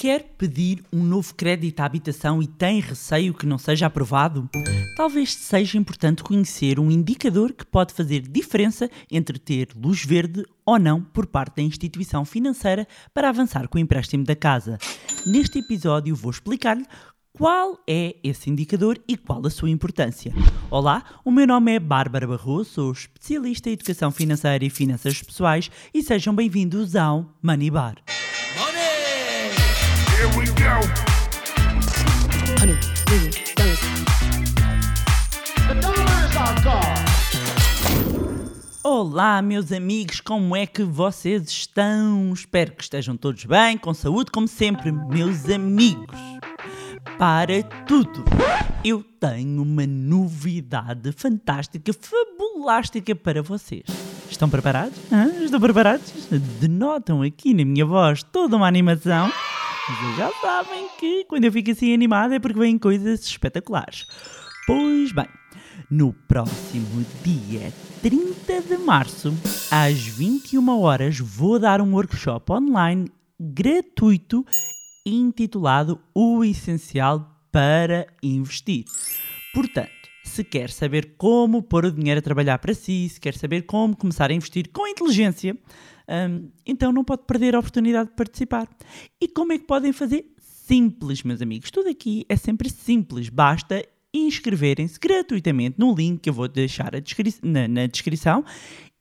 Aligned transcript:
Quer 0.00 0.32
pedir 0.38 0.82
um 0.90 1.04
novo 1.04 1.34
crédito 1.34 1.78
à 1.78 1.84
habitação 1.84 2.42
e 2.42 2.46
tem 2.46 2.80
receio 2.80 3.34
que 3.34 3.44
não 3.44 3.58
seja 3.58 3.84
aprovado? 3.84 4.48
Talvez 4.96 5.34
seja 5.34 5.76
importante 5.76 6.22
conhecer 6.22 6.80
um 6.80 6.90
indicador 6.90 7.52
que 7.52 7.66
pode 7.66 7.92
fazer 7.92 8.20
diferença 8.20 8.88
entre 9.10 9.38
ter 9.38 9.68
luz 9.76 10.02
verde 10.02 10.42
ou 10.64 10.78
não 10.78 11.02
por 11.02 11.26
parte 11.26 11.56
da 11.56 11.62
instituição 11.62 12.24
financeira 12.24 12.88
para 13.12 13.28
avançar 13.28 13.68
com 13.68 13.76
o 13.76 13.80
empréstimo 13.80 14.24
da 14.24 14.34
casa. 14.34 14.78
Neste 15.26 15.58
episódio 15.58 16.16
vou 16.16 16.30
explicar-lhe 16.30 16.86
qual 17.34 17.78
é 17.86 18.16
esse 18.24 18.48
indicador 18.48 18.98
e 19.06 19.18
qual 19.18 19.46
a 19.46 19.50
sua 19.50 19.68
importância. 19.68 20.32
Olá, 20.70 21.04
o 21.22 21.30
meu 21.30 21.46
nome 21.46 21.74
é 21.74 21.78
Bárbara 21.78 22.26
Barroso, 22.26 22.70
sou 22.70 22.92
especialista 22.92 23.68
em 23.68 23.74
educação 23.74 24.10
financeira 24.10 24.64
e 24.64 24.70
finanças 24.70 25.20
pessoais 25.20 25.70
e 25.92 26.02
sejam 26.02 26.34
bem-vindos 26.34 26.96
ao 26.96 27.36
Money 27.42 27.70
Bar. 27.70 27.96
Here 30.20 30.28
we 30.36 30.44
go. 30.48 30.76
Olá, 38.84 39.40
meus 39.40 39.72
amigos, 39.72 40.20
como 40.20 40.54
é 40.54 40.66
que 40.66 40.82
vocês 40.84 41.48
estão? 41.48 42.34
Espero 42.34 42.72
que 42.72 42.82
estejam 42.82 43.16
todos 43.16 43.46
bem, 43.46 43.78
com 43.78 43.94
saúde, 43.94 44.30
como 44.30 44.46
sempre, 44.46 44.92
meus 44.92 45.48
amigos. 45.48 46.20
Para 47.18 47.62
tudo, 47.86 48.22
eu 48.84 49.02
tenho 49.18 49.62
uma 49.62 49.86
novidade 49.86 51.12
fantástica, 51.12 51.94
fabulástica 51.94 53.16
para 53.16 53.40
vocês. 53.42 53.86
Estão 54.30 54.50
preparados? 54.50 54.98
Estão 55.42 55.58
preparados? 55.58 56.12
Denotam 56.60 57.22
aqui 57.22 57.54
na 57.54 57.64
minha 57.64 57.86
voz 57.86 58.22
toda 58.22 58.54
uma 58.54 58.68
animação. 58.68 59.32
Vocês 59.90 60.16
já 60.16 60.30
sabem 60.40 60.88
que 61.00 61.24
quando 61.24 61.44
eu 61.46 61.52
fico 61.52 61.72
assim 61.72 61.92
animado 61.92 62.32
é 62.32 62.38
porque 62.38 62.60
vêm 62.60 62.78
coisas 62.78 63.24
espetaculares. 63.24 64.06
Pois 64.64 65.10
bem, 65.10 65.26
no 65.90 66.12
próximo 66.12 67.04
dia 67.24 67.72
30 68.00 68.60
de 68.62 68.76
março, 68.78 69.34
às 69.68 69.98
21 69.98 70.80
horas, 70.80 71.18
vou 71.18 71.58
dar 71.58 71.80
um 71.80 71.92
workshop 71.92 72.52
online 72.52 73.10
gratuito 73.38 74.46
intitulado 75.04 76.00
O 76.14 76.44
Essencial 76.44 77.28
para 77.50 78.06
Investir. 78.22 78.84
Portanto, 79.52 79.90
se 80.22 80.44
quer 80.44 80.70
saber 80.70 81.16
como 81.18 81.64
pôr 81.64 81.86
o 81.86 81.90
dinheiro 81.90 82.20
a 82.20 82.22
trabalhar 82.22 82.58
para 82.58 82.74
si, 82.74 83.08
se 83.08 83.20
quer 83.20 83.34
saber 83.34 83.62
como 83.62 83.96
começar 83.96 84.30
a 84.30 84.34
investir 84.34 84.70
com 84.72 84.86
inteligência, 84.86 85.56
hum, 86.10 86.50
então 86.66 86.92
não 86.92 87.04
pode 87.04 87.22
perder 87.26 87.54
a 87.54 87.58
oportunidade 87.58 88.10
de 88.10 88.16
participar. 88.16 88.68
E 89.20 89.28
como 89.28 89.52
é 89.52 89.58
que 89.58 89.64
podem 89.64 89.92
fazer? 89.92 90.26
Simples, 90.40 91.22
meus 91.22 91.40
amigos. 91.42 91.70
Tudo 91.70 91.88
aqui 91.88 92.24
é 92.28 92.36
sempre 92.36 92.68
simples. 92.70 93.28
Basta 93.28 93.84
inscreverem-se 94.12 94.98
gratuitamente 94.98 95.76
no 95.78 95.94
link 95.94 96.20
que 96.20 96.30
eu 96.30 96.34
vou 96.34 96.48
deixar 96.48 96.90
descri- 97.00 97.34
na, 97.42 97.66
na 97.68 97.86
descrição. 97.86 98.44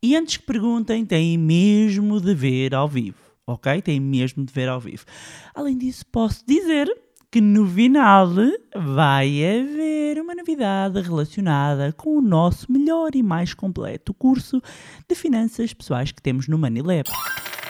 E 0.02 0.16
antes 0.16 0.38
que 0.38 0.44
perguntem, 0.46 1.06
têm 1.06 1.38
mesmo 1.38 2.22
de 2.22 2.34
ver 2.34 2.74
ao 2.74 2.88
vivo. 2.88 3.18
Ok? 3.46 3.82
Têm 3.82 4.00
mesmo 4.00 4.46
de 4.46 4.54
ver 4.54 4.70
ao 4.70 4.80
vivo. 4.80 5.06
Além 5.54 5.78
disso, 5.78 6.06
posso 6.06 6.44
dizer 6.48 6.88
que 7.32 7.40
no 7.40 7.68
final 7.68 8.28
vai 8.76 9.30
haver 9.44 10.20
uma 10.20 10.34
novidade 10.34 11.00
relacionada 11.00 11.94
com 11.94 12.18
o 12.18 12.22
nosso 12.22 12.72
melhor 12.72 13.14
e 13.14 13.22
mais 13.22 13.54
completo 13.54 14.16
curso 14.16 14.60
de 15.08 15.14
finanças 15.14 15.72
pessoais 15.72 16.12
que 16.12 16.24
temos 16.24 16.48
no 16.48 16.58
Manilab. 16.58 17.08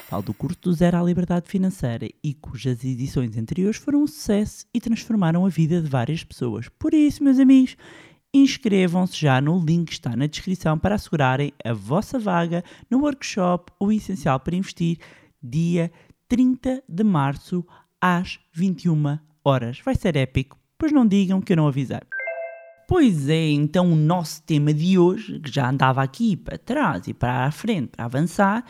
Falo 0.08 0.24
do 0.24 0.34
curso 0.34 0.58
do 0.62 0.74
Zero 0.74 0.98
à 0.98 1.04
Liberdade 1.04 1.50
Financeira 1.50 2.08
e 2.24 2.34
cujas 2.34 2.86
edições 2.86 3.38
anteriores 3.38 3.76
foram 3.76 4.04
um 4.04 4.08
sucesso 4.08 4.66
e 4.74 4.80
transformaram 4.80 5.46
a 5.46 5.50
vida 5.50 5.82
de 5.82 5.90
várias 5.90 6.24
pessoas. 6.24 6.70
Por 6.70 6.94
isso, 6.94 7.22
meus 7.22 7.38
amigos, 7.38 7.76
inscrevam-se 8.34 9.20
já 9.20 9.42
no 9.42 9.60
link 9.60 9.88
que 9.88 9.94
está 9.94 10.16
na 10.16 10.26
descrição 10.26 10.80
para 10.80 10.96
assegurarem 10.96 11.52
a 11.66 11.74
vossa 11.74 12.18
vaga 12.18 12.64
no 12.90 13.00
workshop 13.00 13.74
O 13.78 13.92
Essencial 13.92 14.40
para 14.40 14.56
Investir, 14.56 15.00
dia 15.44 15.92
30 16.30 16.82
de 16.88 17.04
março, 17.04 17.66
às 18.00 18.40
21 18.54 19.20
horas. 19.50 19.80
Vai 19.84 19.96
ser 19.96 20.16
épico, 20.16 20.58
pois 20.78 20.92
não 20.92 21.06
digam 21.06 21.42
que 21.42 21.54
eu 21.54 21.58
não 21.58 21.68
avisei. 21.68 22.00
Pois 22.88 23.30
é, 23.30 23.50
então 23.52 23.92
o 23.92 23.96
nosso 23.96 24.42
tema 24.42 24.74
de 24.74 24.98
hoje, 24.98 25.40
que 25.40 25.52
já 25.52 25.70
andava 25.70 26.02
aqui 26.02 26.36
para 26.36 26.58
trás 26.58 27.08
e 27.08 27.14
para 27.14 27.46
a 27.46 27.52
frente, 27.52 27.90
para 27.90 28.06
avançar, 28.06 28.66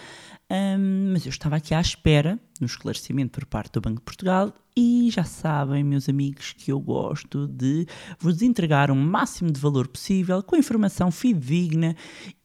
hum, 0.52 1.12
mas 1.14 1.26
eu 1.26 1.30
estava 1.30 1.56
aqui 1.56 1.74
à 1.74 1.80
espera 1.80 2.38
no 2.60 2.66
esclarecimento 2.66 3.32
por 3.32 3.46
parte 3.46 3.72
do 3.72 3.82
Banco 3.82 4.00
de 4.00 4.04
Portugal 4.04 4.54
e 4.76 5.10
já 5.10 5.24
sabem, 5.24 5.86
meus 5.86 6.10
amigos, 6.10 6.52
que 6.52 6.70
eu 6.70 6.82
gosto 6.82 7.48
de 7.48 7.88
vos 8.20 8.42
entregar 8.42 8.92
o 8.92 8.96
máximo 8.96 9.52
de 9.52 9.60
valor 9.60 9.88
possível 9.88 10.44
com 10.44 10.58
informação 10.58 11.12
fidedigna 11.12 11.96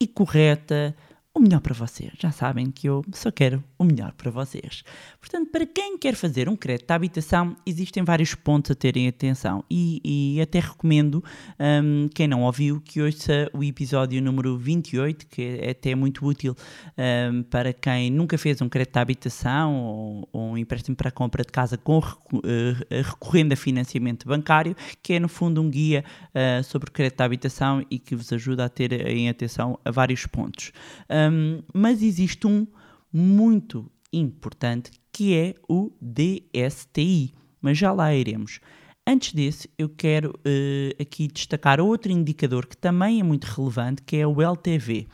e 0.00 0.06
correta 0.06 0.94
o 1.34 1.40
melhor 1.40 1.60
para 1.60 1.74
vocês. 1.74 2.12
Já 2.20 2.30
sabem 2.30 2.70
que 2.70 2.88
eu 2.88 3.04
só 3.12 3.32
quero 3.32 3.64
o 3.84 3.86
melhor 3.86 4.12
para 4.12 4.30
vocês. 4.30 4.82
Portanto, 5.20 5.50
para 5.50 5.66
quem 5.66 5.96
quer 5.98 6.14
fazer 6.14 6.48
um 6.48 6.56
crédito 6.56 6.90
à 6.90 6.94
habitação, 6.94 7.56
existem 7.66 8.02
vários 8.02 8.34
pontos 8.34 8.70
a 8.70 8.74
terem 8.74 9.06
atenção 9.06 9.64
e, 9.70 10.00
e 10.04 10.40
até 10.40 10.60
recomendo, 10.60 11.22
hum, 11.58 12.08
quem 12.14 12.26
não 12.26 12.42
ouviu, 12.42 12.80
que 12.80 13.00
ouça 13.00 13.48
o 13.52 13.62
episódio 13.62 14.20
número 14.20 14.56
28, 14.56 15.26
que 15.26 15.42
é 15.60 15.70
até 15.70 15.94
muito 15.94 16.26
útil 16.26 16.56
hum, 16.98 17.42
para 17.44 17.72
quem 17.72 18.10
nunca 18.10 18.36
fez 18.38 18.60
um 18.60 18.68
crédito 18.68 18.96
à 18.96 19.00
habitação 19.00 19.74
ou, 19.74 20.28
ou 20.32 20.42
um 20.52 20.58
empréstimo 20.58 20.96
para 20.96 21.10
compra 21.10 21.44
de 21.44 21.52
casa 21.52 21.76
com 21.76 22.00
eh, 22.44 23.02
recorrendo 23.02 23.52
a 23.52 23.56
financiamento 23.56 24.26
bancário, 24.26 24.74
que 25.02 25.12
é 25.14 25.20
no 25.20 25.28
fundo 25.28 25.60
um 25.60 25.70
guia 25.70 26.04
eh, 26.34 26.62
sobre 26.62 26.90
crédito 26.90 27.20
à 27.20 27.24
habitação 27.24 27.84
e 27.90 27.98
que 27.98 28.16
vos 28.16 28.32
ajuda 28.32 28.64
a 28.64 28.68
ter 28.68 29.06
em 29.06 29.28
atenção 29.28 29.78
a 29.84 29.90
vários 29.90 30.26
pontos. 30.26 30.72
Um, 31.10 31.62
mas 31.72 32.02
existe 32.02 32.46
um 32.46 32.66
muito 33.14 33.88
importante 34.12 34.90
que 35.12 35.34
é 35.36 35.54
o 35.68 35.92
DSTI, 36.00 37.32
mas 37.62 37.78
já 37.78 37.92
lá 37.92 38.12
iremos. 38.12 38.58
Antes 39.06 39.32
desse, 39.32 39.70
eu 39.78 39.88
quero 39.88 40.38
eh, 40.44 40.96
aqui 41.00 41.28
destacar 41.28 41.80
outro 41.80 42.10
indicador 42.10 42.66
que 42.66 42.76
também 42.76 43.20
é 43.20 43.22
muito 43.22 43.44
relevante, 43.44 44.02
que 44.02 44.16
é 44.16 44.26
o 44.26 44.42
LTV, 44.42 45.06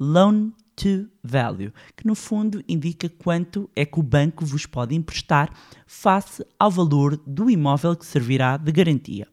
Loan 0.00 0.50
to 0.74 1.08
Value, 1.22 1.72
que 1.96 2.06
no 2.06 2.16
fundo 2.16 2.64
indica 2.68 3.08
quanto 3.08 3.70
é 3.76 3.84
que 3.84 4.00
o 4.00 4.02
banco 4.02 4.44
vos 4.44 4.66
pode 4.66 4.94
emprestar 4.94 5.52
face 5.86 6.44
ao 6.58 6.70
valor 6.70 7.16
do 7.24 7.48
imóvel 7.48 7.94
que 7.94 8.06
servirá 8.06 8.56
de 8.56 8.72
garantia. 8.72 9.28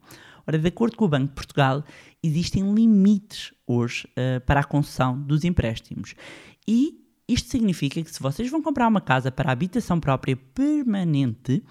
Ora, 0.45 0.59
de 0.59 0.67
acordo 0.67 0.97
com 0.97 1.05
o 1.05 1.09
Banco 1.09 1.29
de 1.29 1.33
Portugal, 1.33 1.83
existem 2.21 2.71
limites 2.73 3.53
hoje 3.65 4.07
eh, 4.15 4.39
para 4.39 4.59
a 4.59 4.63
concessão 4.63 5.19
dos 5.19 5.43
empréstimos. 5.43 6.13
E 6.67 7.00
isto 7.33 7.49
significa 7.49 8.01
que 8.01 8.11
se 8.11 8.21
vocês 8.21 8.49
vão 8.49 8.61
comprar 8.61 8.87
uma 8.87 9.01
casa 9.01 9.31
para 9.31 9.51
habitação 9.51 9.99
própria 9.99 10.35
permanente, 10.35 11.63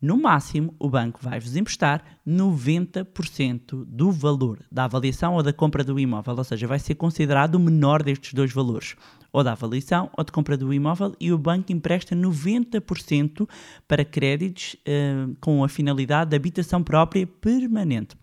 no 0.00 0.16
máximo 0.16 0.74
o 0.78 0.90
banco 0.90 1.18
vai-vos 1.22 1.56
emprestar 1.56 2.04
90% 2.26 3.84
do 3.86 4.12
valor 4.12 4.58
da 4.70 4.84
avaliação 4.84 5.34
ou 5.34 5.42
da 5.42 5.52
compra 5.52 5.82
do 5.82 5.98
imóvel, 5.98 6.34
ou 6.36 6.44
seja, 6.44 6.66
vai 6.66 6.78
ser 6.78 6.96
considerado 6.96 7.54
o 7.54 7.60
menor 7.60 8.02
destes 8.02 8.34
dois 8.34 8.52
valores, 8.52 8.94
ou 9.32 9.42
da 9.42 9.52
avaliação 9.52 10.10
ou 10.16 10.22
de 10.22 10.32
compra 10.32 10.56
do 10.56 10.72
imóvel, 10.72 11.14
e 11.18 11.32
o 11.32 11.38
banco 11.38 11.72
empresta 11.72 12.14
90% 12.14 13.48
para 13.88 14.04
créditos 14.04 14.76
eh, 14.84 15.26
com 15.40 15.64
a 15.64 15.68
finalidade 15.68 16.30
de 16.30 16.36
habitação 16.36 16.82
própria 16.82 17.26
permanente. 17.26 18.16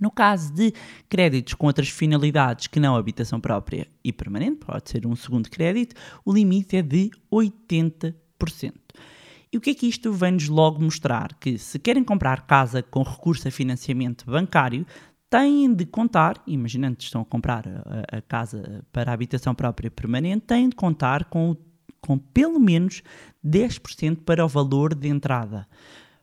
No 0.00 0.10
caso 0.10 0.52
de 0.52 0.72
créditos 1.08 1.54
com 1.54 1.66
outras 1.66 1.88
finalidades 1.88 2.66
que 2.66 2.80
não 2.80 2.96
habitação 2.96 3.40
própria 3.40 3.86
e 4.02 4.12
permanente, 4.12 4.64
pode 4.66 4.90
ser 4.90 5.06
um 5.06 5.14
segundo 5.14 5.48
crédito, 5.48 5.94
o 6.24 6.32
limite 6.32 6.76
é 6.76 6.82
de 6.82 7.10
80%. 7.32 8.14
E 9.52 9.56
o 9.56 9.60
que 9.60 9.70
é 9.70 9.74
que 9.74 9.86
isto 9.86 10.12
vem-nos 10.12 10.48
logo 10.48 10.82
mostrar? 10.82 11.34
Que 11.38 11.58
se 11.58 11.78
querem 11.78 12.02
comprar 12.02 12.44
casa 12.44 12.82
com 12.82 13.02
recurso 13.02 13.46
a 13.46 13.52
financiamento 13.52 14.26
bancário, 14.26 14.84
têm 15.30 15.72
de 15.72 15.86
contar, 15.86 16.42
imaginando 16.44 16.96
que 16.96 17.04
estão 17.04 17.20
a 17.20 17.24
comprar 17.24 17.64
a, 17.66 18.18
a 18.18 18.20
casa 18.20 18.84
para 18.92 19.12
habitação 19.12 19.54
própria 19.54 19.90
permanente, 19.90 20.46
têm 20.46 20.68
de 20.68 20.74
contar 20.74 21.26
com, 21.26 21.56
com 22.00 22.18
pelo 22.18 22.58
menos 22.58 23.02
10% 23.46 24.24
para 24.24 24.44
o 24.44 24.48
valor 24.48 24.92
de 24.92 25.08
entrada 25.08 25.68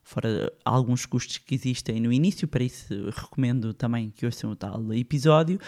fora 0.03 0.51
alguns 0.65 1.05
custos 1.05 1.37
que 1.37 1.55
existem 1.55 1.99
no 1.99 2.11
início, 2.11 2.47
para 2.47 2.63
isso 2.63 2.93
recomendo 3.15 3.73
também 3.73 4.09
que 4.09 4.25
ouçam 4.25 4.51
o 4.51 4.55
tal 4.55 4.93
episódio, 4.93 5.59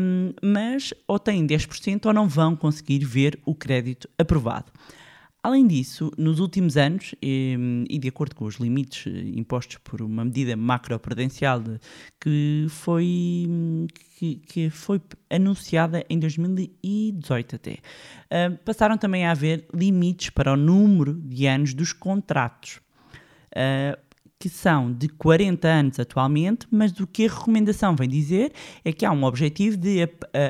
hum, 0.00 0.32
mas 0.42 0.92
ou 1.06 1.18
têm 1.18 1.46
10% 1.46 2.06
ou 2.06 2.12
não 2.12 2.28
vão 2.28 2.56
conseguir 2.56 3.04
ver 3.04 3.38
o 3.44 3.54
crédito 3.54 4.08
aprovado. 4.18 4.72
Além 5.42 5.64
disso, 5.64 6.10
nos 6.18 6.40
últimos 6.40 6.76
anos, 6.76 7.14
e, 7.22 7.56
e 7.88 8.00
de 8.00 8.08
acordo 8.08 8.34
com 8.34 8.46
os 8.46 8.56
limites 8.56 9.06
eh, 9.06 9.38
impostos 9.38 9.76
por 9.76 10.02
uma 10.02 10.24
medida 10.24 10.56
macroprudencial 10.56 11.60
de- 11.60 11.78
que 12.20 12.66
foi, 12.68 13.46
que, 14.18 14.36
que 14.38 14.70
foi 14.70 15.00
anunciada 15.30 16.04
em 16.10 16.18
2018 16.18 17.54
até, 17.54 17.76
ah, 18.28 18.58
passaram 18.64 18.98
também 18.98 19.24
a 19.24 19.30
haver 19.30 19.68
limites 19.72 20.30
para 20.30 20.52
o 20.52 20.56
número 20.56 21.14
de 21.14 21.46
anos 21.46 21.74
dos 21.74 21.92
contratos. 21.92 22.80
Uh, 23.56 23.98
que 24.38 24.48
são 24.48 24.92
de 24.92 25.08
40 25.08 25.66
anos 25.66 25.98
atualmente, 25.98 26.66
mas 26.70 26.92
do 26.92 27.06
que 27.06 27.26
a 27.26 27.32
recomendação 27.32 27.96
vem 27.96 28.08
dizer 28.08 28.52
é 28.84 28.92
que 28.92 29.04
há 29.04 29.10
um 29.10 29.24
objetivo 29.24 29.78
de 29.78 30.02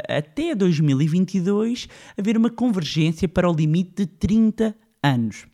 até 0.09 0.55
2022 0.57 1.89
haver 2.19 2.37
uma 2.37 2.51
convergência 2.51 3.29
para 3.29 3.49
o 3.49 3.55
limite 3.55 4.05
de 4.05 4.07
30 4.07 4.75
anos. 5.03 5.47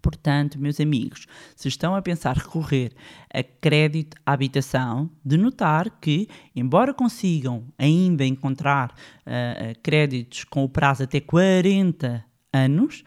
Portanto, 0.00 0.58
meus 0.58 0.80
amigos, 0.80 1.26
se 1.54 1.68
estão 1.68 1.94
a 1.94 2.02
pensar 2.02 2.36
recorrer 2.36 2.92
a 3.32 3.42
crédito 3.42 4.16
à 4.24 4.32
habitação, 4.32 5.10
de 5.24 5.36
notar 5.36 5.90
que, 6.00 6.28
embora 6.54 6.94
consigam 6.94 7.64
ainda 7.76 8.24
encontrar 8.24 8.90
uh, 8.90 9.78
créditos 9.82 10.44
com 10.44 10.64
o 10.64 10.68
prazo 10.68 11.02
até 11.02 11.20
40 11.20 12.24
anos, 12.52 13.04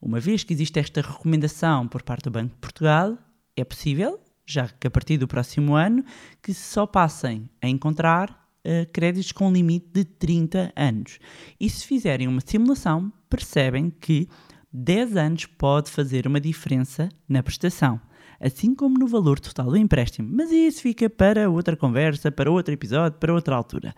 uma 0.00 0.20
vez 0.20 0.44
que 0.44 0.52
existe 0.52 0.78
esta 0.78 1.00
recomendação 1.00 1.88
por 1.88 2.02
parte 2.02 2.24
do 2.24 2.30
Banco 2.30 2.54
de 2.54 2.60
Portugal, 2.60 3.18
é 3.56 3.64
possível, 3.64 4.20
já 4.46 4.68
que 4.68 4.86
a 4.86 4.90
partir 4.90 5.18
do 5.18 5.26
próximo 5.26 5.74
ano, 5.74 6.04
que 6.42 6.54
só 6.54 6.86
passem 6.86 7.48
a 7.60 7.68
encontrar 7.68 8.30
uh, 8.30 8.90
créditos 8.92 9.32
com 9.32 9.52
limite 9.52 9.88
de 9.92 10.04
30 10.04 10.72
anos. 10.76 11.18
E 11.58 11.68
se 11.68 11.84
fizerem 11.84 12.28
uma 12.28 12.40
simulação, 12.40 13.12
percebem 13.28 13.90
que 13.90 14.28
10 14.72 15.16
anos 15.16 15.46
pode 15.46 15.90
fazer 15.90 16.26
uma 16.26 16.40
diferença 16.40 17.08
na 17.28 17.42
prestação, 17.42 18.00
assim 18.40 18.74
como 18.74 18.98
no 18.98 19.08
valor 19.08 19.40
total 19.40 19.66
do 19.66 19.76
empréstimo. 19.76 20.28
Mas 20.32 20.52
isso 20.52 20.82
fica 20.82 21.10
para 21.10 21.50
outra 21.50 21.76
conversa, 21.76 22.30
para 22.30 22.50
outro 22.50 22.72
episódio, 22.72 23.18
para 23.18 23.34
outra 23.34 23.56
altura. 23.56 23.94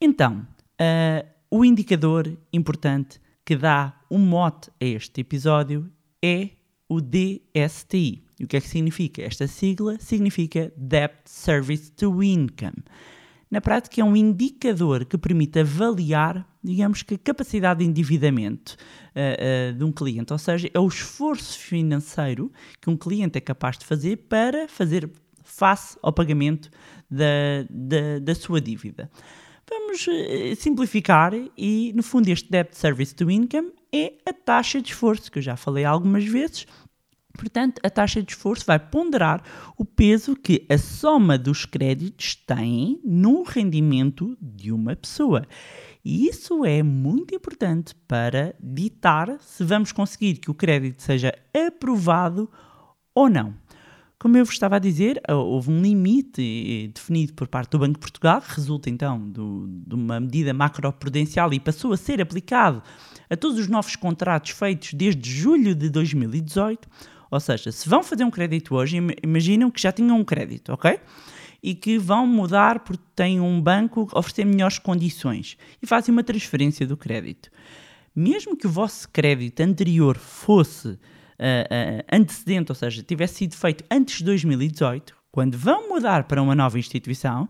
Então, 0.00 0.46
uh, 0.80 1.28
o 1.50 1.64
indicador 1.64 2.38
importante 2.52 3.20
que 3.44 3.56
dá 3.56 3.98
um 4.10 4.18
mote 4.18 4.70
a 4.80 4.84
este 4.84 5.20
episódio 5.20 5.90
é 6.22 6.50
o 6.88 7.00
DSTI. 7.00 8.24
E 8.38 8.44
o 8.44 8.48
que 8.48 8.56
é 8.56 8.60
que 8.60 8.68
significa? 8.68 9.22
Esta 9.22 9.46
sigla 9.46 9.96
significa 10.00 10.72
Debt 10.76 11.18
Service 11.24 11.92
to 11.92 12.22
Income. 12.22 12.82
Na 13.50 13.60
prática, 13.60 14.00
é 14.00 14.04
um 14.04 14.16
indicador 14.16 15.04
que 15.04 15.18
permite 15.18 15.58
avaliar, 15.58 16.48
digamos 16.62 17.02
que, 17.02 17.14
a 17.14 17.18
capacidade 17.18 17.80
de 17.80 17.86
endividamento 17.90 18.76
uh, 19.14 19.72
uh, 19.72 19.76
de 19.76 19.84
um 19.84 19.90
cliente, 19.90 20.32
ou 20.32 20.38
seja, 20.38 20.70
é 20.72 20.78
o 20.78 20.86
esforço 20.86 21.58
financeiro 21.58 22.52
que 22.80 22.88
um 22.88 22.96
cliente 22.96 23.38
é 23.38 23.40
capaz 23.40 23.76
de 23.76 23.84
fazer 23.84 24.16
para 24.28 24.68
fazer 24.68 25.10
face 25.42 25.98
ao 26.00 26.12
pagamento 26.12 26.70
da, 27.10 27.66
da, 27.68 28.20
da 28.20 28.34
sua 28.36 28.60
dívida. 28.60 29.10
Vamos 29.70 30.06
uh, 30.06 30.56
simplificar 30.56 31.32
e, 31.56 31.92
no 31.94 32.02
fundo, 32.02 32.28
este 32.28 32.50
Debt 32.50 32.76
Service 32.76 33.14
to 33.14 33.30
Income 33.30 33.72
é 33.94 34.14
a 34.26 34.32
taxa 34.32 34.82
de 34.82 34.90
esforço, 34.90 35.30
que 35.30 35.38
eu 35.38 35.42
já 35.42 35.56
falei 35.56 35.84
algumas 35.84 36.24
vezes, 36.24 36.66
Portanto, 37.40 37.80
a 37.82 37.88
taxa 37.88 38.22
de 38.22 38.32
esforço 38.32 38.66
vai 38.66 38.78
ponderar 38.78 39.42
o 39.76 39.84
peso 39.84 40.36
que 40.36 40.66
a 40.68 40.76
soma 40.76 41.38
dos 41.38 41.64
créditos 41.64 42.34
tem 42.34 43.00
no 43.04 43.42
rendimento 43.42 44.36
de 44.40 44.72
uma 44.72 44.96
pessoa. 44.96 45.46
E 46.04 46.26
isso 46.26 46.64
é 46.64 46.82
muito 46.82 47.34
importante 47.34 47.94
para 48.06 48.54
ditar 48.60 49.38
se 49.40 49.64
vamos 49.64 49.92
conseguir 49.92 50.34
que 50.34 50.50
o 50.50 50.54
crédito 50.54 51.02
seja 51.02 51.32
aprovado 51.54 52.50
ou 53.14 53.28
não. 53.28 53.54
Como 54.20 54.36
eu 54.36 54.44
vos 54.44 54.52
estava 54.52 54.76
a 54.76 54.78
dizer, 54.78 55.18
houve 55.30 55.70
um 55.70 55.80
limite 55.80 56.42
eh, 56.42 56.92
definido 56.92 57.32
por 57.32 57.48
parte 57.48 57.70
do 57.70 57.78
Banco 57.78 57.94
de 57.94 58.00
Portugal, 58.00 58.42
resulta 58.46 58.90
então 58.90 59.18
do, 59.18 59.66
de 59.66 59.94
uma 59.94 60.20
medida 60.20 60.52
macroprudencial 60.52 61.50
e 61.54 61.58
passou 61.58 61.94
a 61.94 61.96
ser 61.96 62.20
aplicado 62.20 62.82
a 63.30 63.34
todos 63.34 63.58
os 63.58 63.66
novos 63.66 63.96
contratos 63.96 64.50
feitos 64.50 64.92
desde 64.92 65.30
julho 65.30 65.74
de 65.74 65.88
2018 65.88 66.86
ou 67.30 67.40
seja, 67.40 67.72
se 67.72 67.88
vão 67.88 68.02
fazer 68.02 68.24
um 68.24 68.30
crédito 68.30 68.74
hoje, 68.74 68.98
imaginam 69.22 69.70
que 69.70 69.80
já 69.80 69.90
tinham 69.90 70.18
um 70.18 70.24
crédito, 70.24 70.72
ok? 70.72 70.98
E 71.62 71.74
que 71.74 71.96
vão 71.96 72.26
mudar 72.26 72.80
porque 72.80 73.04
têm 73.14 73.40
um 73.40 73.58
banco 73.60 74.06
a 74.12 74.18
oferecer 74.18 74.44
melhores 74.44 74.78
condições 74.78 75.56
e 75.80 75.86
fazem 75.86 76.12
uma 76.12 76.24
transferência 76.24 76.86
do 76.86 76.96
crédito. 76.96 77.50
Mesmo 78.14 78.56
que 78.56 78.66
o 78.66 78.70
vosso 78.70 79.08
crédito 79.08 79.60
anterior 79.60 80.18
fosse 80.18 80.98
uh, 81.40 82.04
antecedente, 82.12 82.70
ou 82.70 82.76
seja, 82.76 83.02
tivesse 83.02 83.34
sido 83.34 83.54
feito 83.54 83.84
antes 83.90 84.18
de 84.18 84.24
2018, 84.24 85.16
quando 85.32 85.56
vão 85.56 85.88
mudar 85.88 86.24
para 86.24 86.42
uma 86.42 86.54
nova 86.54 86.78
instituição, 86.78 87.48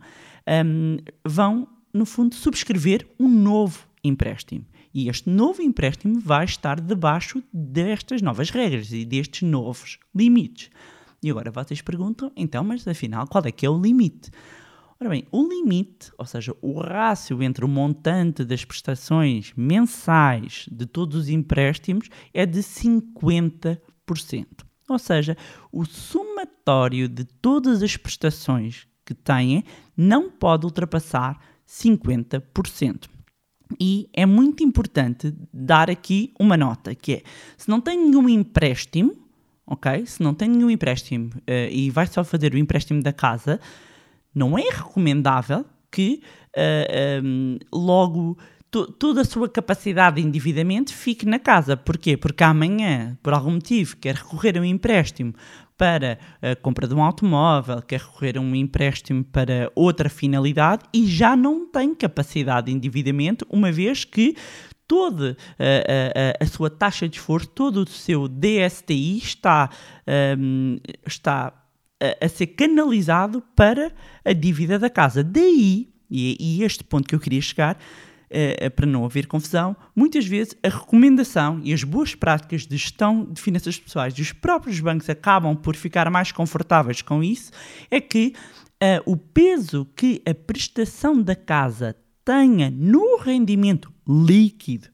um, 0.64 0.98
vão, 1.26 1.69
no 1.92 2.06
fundo, 2.06 2.34
subscrever 2.34 3.06
um 3.19 3.28
novo 3.28 3.87
empréstimo. 4.02 4.64
E 4.92 5.08
este 5.08 5.28
novo 5.28 5.62
empréstimo 5.62 6.20
vai 6.20 6.44
estar 6.44 6.81
debaixo 6.81 7.42
destas 7.52 8.20
novas 8.22 8.50
regras 8.50 8.92
e 8.92 9.04
destes 9.04 9.42
novos 9.42 9.98
limites. 10.14 10.70
E 11.22 11.31
agora 11.31 11.50
vocês 11.50 11.81
perguntam, 11.82 12.32
então, 12.34 12.64
mas 12.64 12.87
afinal, 12.88 13.26
qual 13.26 13.44
é 13.44 13.52
que 13.52 13.66
é 13.66 13.70
o 13.70 13.81
limite? 13.81 14.31
Ora 15.02 15.08
bem, 15.08 15.25
o 15.32 15.49
limite, 15.49 16.12
ou 16.19 16.26
seja, 16.26 16.55
o 16.61 16.79
rácio 16.79 17.43
entre 17.43 17.64
o 17.64 17.69
montante 17.69 18.44
das 18.44 18.67
prestações 18.67 19.50
mensais 19.56 20.67
de 20.70 20.85
todos 20.85 21.23
os 21.23 21.29
empréstimos 21.31 22.11
é 22.35 22.44
de 22.44 22.58
50%. 22.58 23.79
Ou 24.87 24.99
seja, 24.99 25.38
o 25.73 25.87
somatório 25.87 27.08
de 27.08 27.25
todas 27.25 27.82
as 27.82 27.97
prestações 27.97 28.87
que 29.02 29.14
têm 29.14 29.64
não 29.97 30.31
pode 30.31 30.67
ultrapassar 30.67 31.41
50%. 31.67 33.08
E 33.81 34.06
é 34.12 34.26
muito 34.26 34.62
importante 34.62 35.35
dar 35.50 35.88
aqui 35.88 36.35
uma 36.38 36.58
nota, 36.58 36.94
que 36.94 37.14
é, 37.14 37.23
se 37.56 37.70
não 37.70 37.81
tem 37.81 37.99
nenhum 37.99 38.29
empréstimo, 38.29 39.17
ok? 39.67 40.05
Se 40.05 40.23
não 40.23 40.35
tem 40.35 40.50
nenhum 40.50 40.69
empréstimo 40.69 41.31
uh, 41.37 41.70
e 41.73 41.88
vai 41.88 42.06
só 42.06 42.23
fazer 42.23 42.52
o 42.52 42.58
empréstimo 42.58 43.02
da 43.02 43.14
casa, 43.14 43.58
não 44.35 44.59
é 44.59 44.62
recomendável 44.62 45.65
que 45.91 46.23
uh, 46.56 47.25
um, 47.25 47.59
logo 47.73 48.38
toda 48.71 49.23
a 49.23 49.25
sua 49.25 49.49
capacidade 49.49 50.21
de 50.21 50.27
endividamento 50.27 50.94
fique 50.94 51.27
na 51.27 51.41
casa. 51.41 51.77
Porquê? 51.77 52.17
Porque 52.17 52.44
amanhã, 52.44 53.19
por 53.21 53.32
algum 53.32 53.53
motivo, 53.53 53.97
quer 53.97 54.15
recorrer 54.15 54.56
a 54.56 54.61
um 54.61 54.65
empréstimo 54.65 55.35
para 55.77 56.19
a 56.41 56.55
compra 56.55 56.87
de 56.87 56.94
um 56.94 57.03
automóvel, 57.03 57.82
quer 57.82 58.00
recorrer 58.00 58.37
a 58.38 58.41
um 58.41 58.55
empréstimo 58.55 59.25
para 59.25 59.73
outra 59.75 60.09
finalidade 60.09 60.85
e 60.93 61.06
já 61.06 61.35
não 61.35 61.67
tem 61.67 61.94
capacidade 61.94 62.67
de 62.67 62.73
endividamento, 62.73 63.47
uma 63.50 63.73
vez 63.73 64.05
que 64.05 64.37
toda 64.87 65.37
a, 65.59 66.43
a, 66.43 66.44
a, 66.44 66.47
sua 66.47 66.69
taxa 66.69 67.09
de 67.09 67.17
esforço, 67.17 67.49
todo 67.49 67.79
o 67.79 67.87
seu 67.88 68.29
DSTI 68.29 69.19
está, 69.19 69.71
um, 70.38 70.79
está 71.06 71.53
a, 72.20 72.29
ser 72.29 72.49
canalizado 72.49 73.42
para 73.54 73.92
a 74.25 74.33
dívida 74.33 74.78
da 74.78 74.88
casa. 74.88 75.23
Daí, 75.23 75.88
e, 76.11 76.37
e 76.40 76.62
este 76.64 76.83
ponto 76.83 77.09
que 77.09 77.14
eu 77.14 77.21
queria 77.21 77.40
chegar, 77.40 77.76
uh, 77.76 78.71
para 78.71 78.87
não 78.87 79.04
haver 79.04 79.26
confusão, 79.26 79.76
muitas 79.95 80.26
vezes 80.26 80.57
a 80.62 80.69
recomendação 80.69 81.61
e 81.62 81.73
as 81.73 81.85
boas 81.85 82.14
práticas 82.14 82.66
de 82.66 82.76
gestão 82.76 83.25
de 83.25 83.40
finanças 83.40 83.78
pessoais 83.78 84.14
dos 84.14 84.33
próprios 84.33 84.80
bancos 84.80 85.09
acabam 85.11 85.54
por 85.57 85.76
ficar 85.76 86.11
mais 86.11 86.33
confortáveis 86.33 87.02
com 87.02 87.23
isso, 87.23 87.52
é 87.90 88.00
que 88.00 88.35
uh, 88.83 89.11
o 89.11 89.16
peso 89.16 89.87
que 89.97 90.23
a 90.26 90.35
prestação 90.35 91.21
da 91.21 91.37
casa 91.37 91.97
tenha 92.25 92.71
no 92.71 93.19
rendimento 93.19 93.92
líquido 94.09 94.88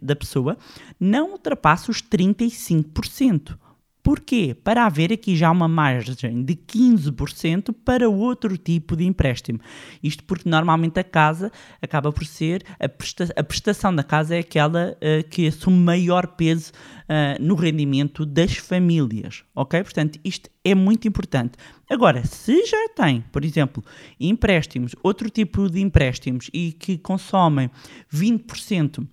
da 0.00 0.14
pessoa 0.14 0.56
não 1.00 1.32
ultrapassa 1.32 1.90
os 1.90 2.00
35%. 2.02 3.58
Porquê? 4.04 4.54
Para 4.54 4.84
haver 4.84 5.14
aqui 5.14 5.34
já 5.34 5.50
uma 5.50 5.66
margem 5.66 6.44
de 6.44 6.54
15% 6.54 7.74
para 7.86 8.06
outro 8.06 8.58
tipo 8.58 8.94
de 8.94 9.06
empréstimo. 9.06 9.58
Isto 10.02 10.22
porque 10.24 10.46
normalmente 10.46 11.00
a 11.00 11.02
casa 11.02 11.50
acaba 11.80 12.12
por 12.12 12.26
ser, 12.26 12.62
a, 12.78 12.86
presta 12.86 13.32
a 13.34 13.42
prestação 13.42 13.96
da 13.96 14.04
casa 14.04 14.36
é 14.36 14.40
aquela 14.40 14.94
uh, 15.00 15.26
que 15.30 15.48
assume 15.48 15.78
maior 15.78 16.26
peso 16.26 16.70
uh, 17.04 17.42
no 17.42 17.54
rendimento 17.54 18.26
das 18.26 18.54
famílias, 18.58 19.42
ok? 19.54 19.82
Portanto, 19.82 20.20
isto 20.22 20.50
é 20.62 20.74
muito 20.74 21.08
importante. 21.08 21.52
Agora, 21.88 22.26
se 22.26 22.66
já 22.66 22.90
tem, 22.94 23.24
por 23.32 23.42
exemplo, 23.42 23.82
empréstimos, 24.20 24.94
outro 25.02 25.30
tipo 25.30 25.70
de 25.70 25.80
empréstimos 25.80 26.50
e 26.52 26.72
que 26.72 26.98
consomem 26.98 27.70
20% 28.12 29.06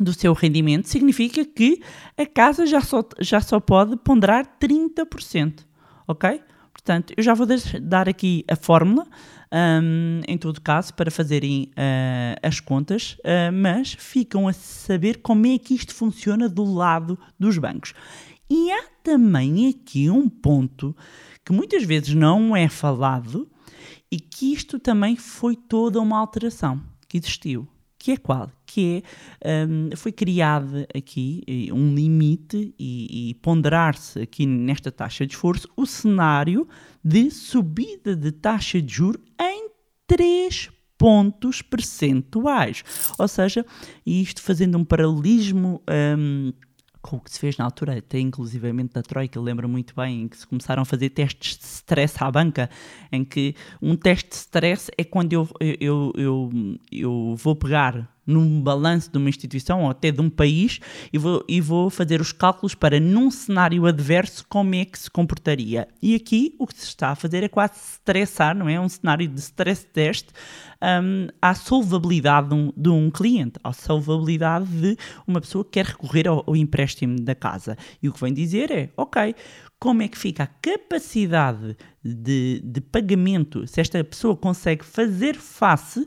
do 0.00 0.14
seu 0.14 0.32
rendimento, 0.32 0.88
significa 0.88 1.44
que 1.44 1.82
a 2.16 2.24
casa 2.24 2.66
já 2.66 2.80
só, 2.80 3.04
já 3.20 3.40
só 3.40 3.60
pode 3.60 3.96
ponderar 3.96 4.56
30%, 4.58 5.60
ok? 6.08 6.40
Portanto, 6.72 7.12
eu 7.14 7.22
já 7.22 7.34
vou 7.34 7.46
dar 7.82 8.08
aqui 8.08 8.42
a 8.48 8.56
fórmula, 8.56 9.06
um, 9.52 10.20
em 10.26 10.38
todo 10.38 10.60
caso, 10.60 10.94
para 10.94 11.10
fazerem 11.10 11.70
uh, 11.72 12.40
as 12.42 12.60
contas, 12.60 13.18
uh, 13.18 13.52
mas 13.52 13.92
ficam 13.98 14.48
a 14.48 14.52
saber 14.52 15.18
como 15.18 15.46
é 15.46 15.58
que 15.58 15.74
isto 15.74 15.94
funciona 15.94 16.48
do 16.48 16.64
lado 16.64 17.18
dos 17.38 17.58
bancos. 17.58 17.92
E 18.48 18.72
há 18.72 18.84
também 19.02 19.68
aqui 19.68 20.08
um 20.08 20.28
ponto 20.28 20.96
que 21.44 21.52
muitas 21.52 21.84
vezes 21.84 22.14
não 22.14 22.56
é 22.56 22.68
falado 22.68 23.48
e 24.10 24.18
que 24.18 24.52
isto 24.52 24.78
também 24.78 25.16
foi 25.16 25.54
toda 25.54 26.00
uma 26.00 26.18
alteração 26.18 26.82
que 27.06 27.18
existiu 27.18 27.68
que 28.00 28.12
é 28.12 28.16
qual? 28.16 28.50
Que 28.64 29.04
é, 29.42 29.66
um, 29.66 29.90
foi 29.94 30.10
criado 30.10 30.86
aqui 30.96 31.42
eh, 31.46 31.70
um 31.70 31.94
limite 31.94 32.74
e, 32.78 33.30
e 33.30 33.34
ponderar-se 33.34 34.20
aqui 34.20 34.46
nesta 34.46 34.90
taxa 34.90 35.26
de 35.26 35.34
esforço 35.34 35.68
o 35.76 35.84
cenário 35.84 36.66
de 37.04 37.30
subida 37.30 38.16
de 38.16 38.32
taxa 38.32 38.80
de 38.80 38.94
juros 38.94 39.22
em 39.38 39.68
3 40.06 40.70
pontos 40.96 41.60
percentuais. 41.60 42.82
Ou 43.18 43.28
seja, 43.28 43.66
isto 44.04 44.40
fazendo 44.40 44.78
um 44.78 44.84
paralelismo. 44.84 45.82
Um, 46.18 46.54
com 47.02 47.16
o 47.16 47.20
que 47.20 47.30
se 47.30 47.38
fez 47.38 47.56
na 47.56 47.64
altura, 47.64 47.96
até 47.96 48.18
inclusivamente 48.18 48.92
da 48.92 49.02
Troika, 49.02 49.40
lembro 49.40 49.68
muito 49.68 49.94
bem, 49.94 50.22
em 50.22 50.28
que 50.28 50.36
se 50.36 50.46
começaram 50.46 50.82
a 50.82 50.84
fazer 50.84 51.10
testes 51.10 51.58
de 51.58 51.64
stress 51.64 52.16
à 52.22 52.30
banca, 52.30 52.68
em 53.10 53.24
que 53.24 53.54
um 53.80 53.96
teste 53.96 54.30
de 54.30 54.36
stress 54.36 54.90
é 54.96 55.04
quando 55.04 55.32
eu, 55.32 55.48
eu, 55.60 56.12
eu, 56.16 56.50
eu 56.92 57.34
vou 57.36 57.56
pegar 57.56 58.08
num 58.30 58.60
balanço 58.62 59.10
de 59.10 59.18
uma 59.18 59.28
instituição 59.28 59.82
ou 59.82 59.90
até 59.90 60.10
de 60.10 60.20
um 60.20 60.30
país 60.30 60.80
e 61.12 61.18
vou, 61.18 61.44
e 61.48 61.60
vou 61.60 61.90
fazer 61.90 62.20
os 62.20 62.32
cálculos 62.32 62.74
para, 62.74 63.00
num 63.00 63.30
cenário 63.30 63.86
adverso, 63.86 64.44
como 64.48 64.74
é 64.74 64.84
que 64.84 64.98
se 64.98 65.10
comportaria. 65.10 65.88
E 66.00 66.14
aqui 66.14 66.54
o 66.58 66.66
que 66.66 66.74
se 66.74 66.86
está 66.86 67.10
a 67.10 67.14
fazer 67.14 67.42
é 67.42 67.48
quase 67.48 67.74
estressar, 67.74 68.56
não 68.56 68.68
é? 68.68 68.80
Um 68.80 68.88
cenário 68.88 69.28
de 69.28 69.40
stress 69.40 69.86
test 69.86 70.28
um, 70.82 71.28
à 71.40 71.54
solvabilidade 71.54 72.48
de 72.48 72.54
um, 72.54 72.72
de 72.76 72.88
um, 72.88 73.10
cliente, 73.10 73.58
à 73.62 73.72
solvabilidade 73.72 74.66
de 74.66 74.96
uma 75.26 75.40
pessoa 75.40 75.64
que 75.64 75.72
quer 75.72 75.86
recorrer 75.86 76.26
ao, 76.26 76.44
ao 76.46 76.56
empréstimo 76.56 77.20
da 77.20 77.34
casa. 77.34 77.76
E 78.02 78.08
o 78.08 78.12
que 78.12 78.20
vem 78.20 78.32
dizer 78.32 78.70
é, 78.70 78.90
ok, 78.96 79.34
como 79.78 80.02
é 80.02 80.08
que 80.08 80.18
fica 80.18 80.42
a 80.42 80.46
capacidade 80.46 81.76
de, 82.04 82.60
de 82.62 82.80
pagamento, 82.80 83.66
se 83.66 83.80
esta 83.80 84.02
pessoa 84.04 84.36
consegue 84.36 84.84
fazer 84.84 85.36
face 85.36 86.06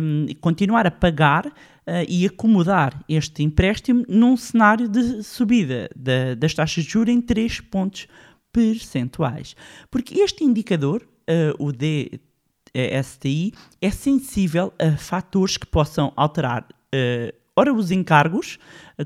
um, 0.00 0.26
continuar 0.40 0.86
a 0.86 0.90
pagar 0.90 1.46
uh, 1.46 1.52
e 2.08 2.26
acomodar 2.26 3.04
este 3.08 3.42
empréstimo 3.42 4.04
num 4.08 4.36
cenário 4.36 4.88
de 4.88 5.22
subida 5.22 5.90
da, 5.96 6.34
das 6.34 6.54
taxas 6.54 6.84
de 6.84 6.90
juros 6.90 7.14
em 7.14 7.20
3 7.20 7.60
pontos 7.62 8.06
percentuais. 8.52 9.54
Porque 9.90 10.20
este 10.20 10.44
indicador, 10.44 11.02
uh, 11.02 11.64
o 11.64 11.72
DSTI, 11.72 13.52
é 13.80 13.90
sensível 13.90 14.72
a 14.78 14.96
fatores 14.96 15.56
que 15.56 15.66
possam 15.66 16.12
alterar 16.16 16.66
ora 17.60 17.74
os 17.74 17.90
encargos 17.90 18.58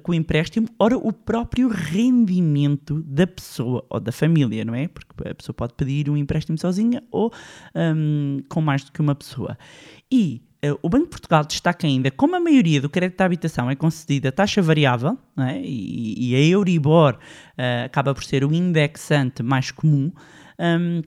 com 0.03 0.13
o 0.13 0.15
empréstimo, 0.15 0.69
ora 0.79 0.97
o 0.97 1.13
próprio 1.13 1.69
rendimento 1.69 3.03
da 3.03 3.27
pessoa 3.27 3.85
ou 3.91 3.99
da 3.99 4.13
família, 4.13 4.65
não 4.65 4.75
é? 4.75 4.89
Porque 4.89 5.29
a 5.29 5.35
pessoa 5.35 5.55
pode 5.55 5.75
pedir 5.75 6.09
um 6.09 6.17
empréstimo 6.17 6.57
sozinha 6.59 7.03
ou 7.11 7.33
um, 7.75 8.39
com 8.49 8.61
mais 8.61 8.85
do 8.85 8.93
que 8.93 9.01
uma 9.01 9.15
pessoa. 9.15 9.59
E 10.11 10.43
uh, 10.65 10.79
o 10.83 10.89
Banco 10.89 11.05
de 11.05 11.11
Portugal 11.11 11.45
destaca 11.45 11.87
ainda 11.87 12.11
como 12.11 12.37
a 12.37 12.41
maioria 12.41 12.81
do 12.81 12.89
crédito 12.89 13.21
à 13.21 13.25
habitação 13.25 13.71
é 13.71 13.75
concedida 13.75 14.29
a 14.29 14.33
taxa 14.33 14.63
variável, 14.63 15.19
é? 15.39 15.61
e, 15.61 16.31
e, 16.31 16.37
a 16.37 16.41
Euribor 16.41 17.15
uh, 17.15 17.85
acaba 17.85 18.15
por 18.15 18.25
ser 18.25 18.45
o 18.45 18.53
indexante 18.53 19.43
mais 19.43 19.71
comum, 19.71 20.13
um, 20.59 21.03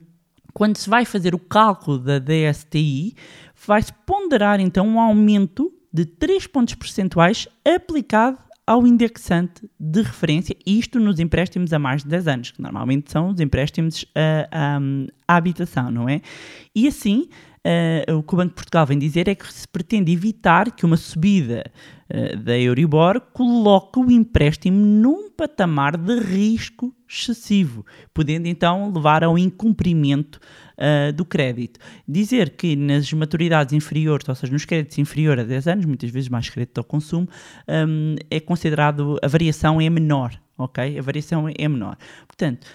quando 0.52 0.76
se 0.76 0.90
vai 0.90 1.04
fazer 1.04 1.34
o 1.34 1.38
cálculo 1.38 1.98
da 1.98 2.18
DSTI, 2.18 3.14
vai-se 3.66 3.92
ponderar 4.04 4.60
então 4.60 4.86
um 4.86 4.98
aumento 4.98 5.72
de 5.92 6.04
3 6.04 6.46
pontos 6.46 6.74
percentuais 6.74 7.48
aplicado 7.64 8.38
ao 8.66 8.86
indexante 8.86 9.68
de 9.80 10.02
referência, 10.02 10.54
isto 10.66 11.00
nos 11.00 11.18
empréstimos 11.18 11.72
a 11.72 11.78
mais 11.78 12.02
de 12.02 12.08
10 12.10 12.28
anos, 12.28 12.50
que 12.50 12.60
normalmente 12.60 13.10
são 13.10 13.30
os 13.30 13.40
empréstimos 13.40 14.04
à, 14.14 14.78
à 15.26 15.36
habitação, 15.36 15.90
não 15.90 16.06
é? 16.06 16.20
E 16.74 16.86
assim, 16.86 17.30
uh, 17.68 18.16
o 18.16 18.22
que 18.22 18.34
o 18.34 18.36
Banco 18.36 18.50
de 18.50 18.54
Portugal 18.54 18.86
vem 18.86 18.98
dizer 18.98 19.28
é 19.28 19.34
que 19.34 19.52
se 19.52 19.68
pretende 19.68 20.12
evitar 20.12 20.72
que 20.72 20.86
uma 20.86 20.96
subida 20.96 21.70
uh, 22.10 22.36
da 22.38 22.58
Euribor 22.58 23.20
coloque 23.32 23.98
o 23.98 24.10
empréstimo 24.10 24.78
num 24.78 25.30
patamar 25.30 25.96
de 25.96 26.18
risco 26.18 26.94
excessivo, 27.08 27.84
podendo 28.12 28.46
então 28.48 28.92
levar 28.92 29.22
ao 29.22 29.38
incumprimento 29.38 30.40
uh, 30.78 31.12
do 31.12 31.24
crédito. 31.24 31.78
Dizer 32.06 32.50
que 32.50 32.74
nas 32.74 33.12
maturidades 33.12 33.72
inferiores, 33.72 34.28
ou 34.28 34.34
seja, 34.34 34.52
nos 34.52 34.64
créditos 34.64 34.98
inferiores 34.98 35.44
a 35.44 35.46
10 35.46 35.68
anos, 35.68 35.84
muitas 35.84 36.10
vezes 36.10 36.28
mais 36.28 36.48
crédito 36.48 36.78
ao 36.78 36.84
consumo, 36.84 37.28
um, 37.68 38.16
é 38.30 38.40
considerado, 38.40 39.18
a 39.22 39.28
variação 39.28 39.80
é 39.80 39.88
menor, 39.88 40.32
ok? 40.56 40.98
A 40.98 41.02
variação 41.02 41.48
é 41.48 41.68
menor. 41.68 41.96
Portanto, 42.26 42.66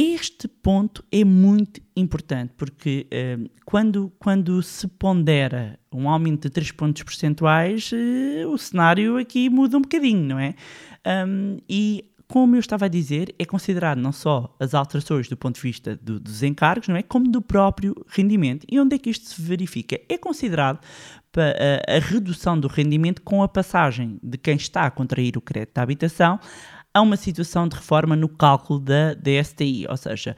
este 0.00 0.46
ponto 0.46 1.04
é 1.10 1.24
muito 1.24 1.80
importante 1.96 2.52
porque 2.56 3.06
uh, 3.12 3.50
quando, 3.64 4.12
quando 4.18 4.62
se 4.62 4.86
pondera 4.86 5.78
um 5.92 6.08
aumento 6.08 6.42
de 6.42 6.50
3 6.50 6.70
pontos 6.72 7.02
percentuais, 7.02 7.90
uh, 7.92 8.48
o 8.48 8.56
cenário 8.56 9.16
aqui 9.16 9.50
muda 9.50 9.76
um 9.76 9.82
bocadinho, 9.82 10.22
não 10.22 10.38
é? 10.38 10.54
Um, 11.26 11.58
e 11.68 12.04
como 12.28 12.54
eu 12.54 12.60
estava 12.60 12.84
a 12.84 12.88
dizer, 12.88 13.34
é 13.38 13.44
considerado 13.44 13.98
não 13.98 14.12
só 14.12 14.54
as 14.60 14.74
alterações 14.74 15.28
do 15.28 15.36
ponto 15.36 15.56
de 15.56 15.62
vista 15.62 15.96
do, 15.96 16.20
dos 16.20 16.42
encargos, 16.42 16.86
não 16.86 16.96
é? 16.96 17.02
Como 17.02 17.28
do 17.28 17.40
próprio 17.40 17.94
rendimento. 18.06 18.66
E 18.70 18.78
onde 18.78 18.94
é 18.94 18.98
que 18.98 19.08
isto 19.08 19.26
se 19.26 19.40
verifica? 19.40 19.98
É 20.08 20.18
considerado 20.18 20.78
a, 21.36 21.96
a 21.96 21.98
redução 21.98 22.58
do 22.60 22.68
rendimento 22.68 23.22
com 23.22 23.42
a 23.42 23.48
passagem 23.48 24.20
de 24.22 24.36
quem 24.36 24.56
está 24.56 24.82
a 24.82 24.90
contrair 24.90 25.36
o 25.36 25.40
crédito 25.40 25.74
da 25.74 25.82
habitação 25.82 26.38
há 26.92 27.00
uma 27.00 27.16
situação 27.16 27.68
de 27.68 27.76
reforma 27.76 28.16
no 28.16 28.28
cálculo 28.28 28.80
da 28.80 29.14
DSTI, 29.14 29.86
ou 29.88 29.96
seja, 29.96 30.36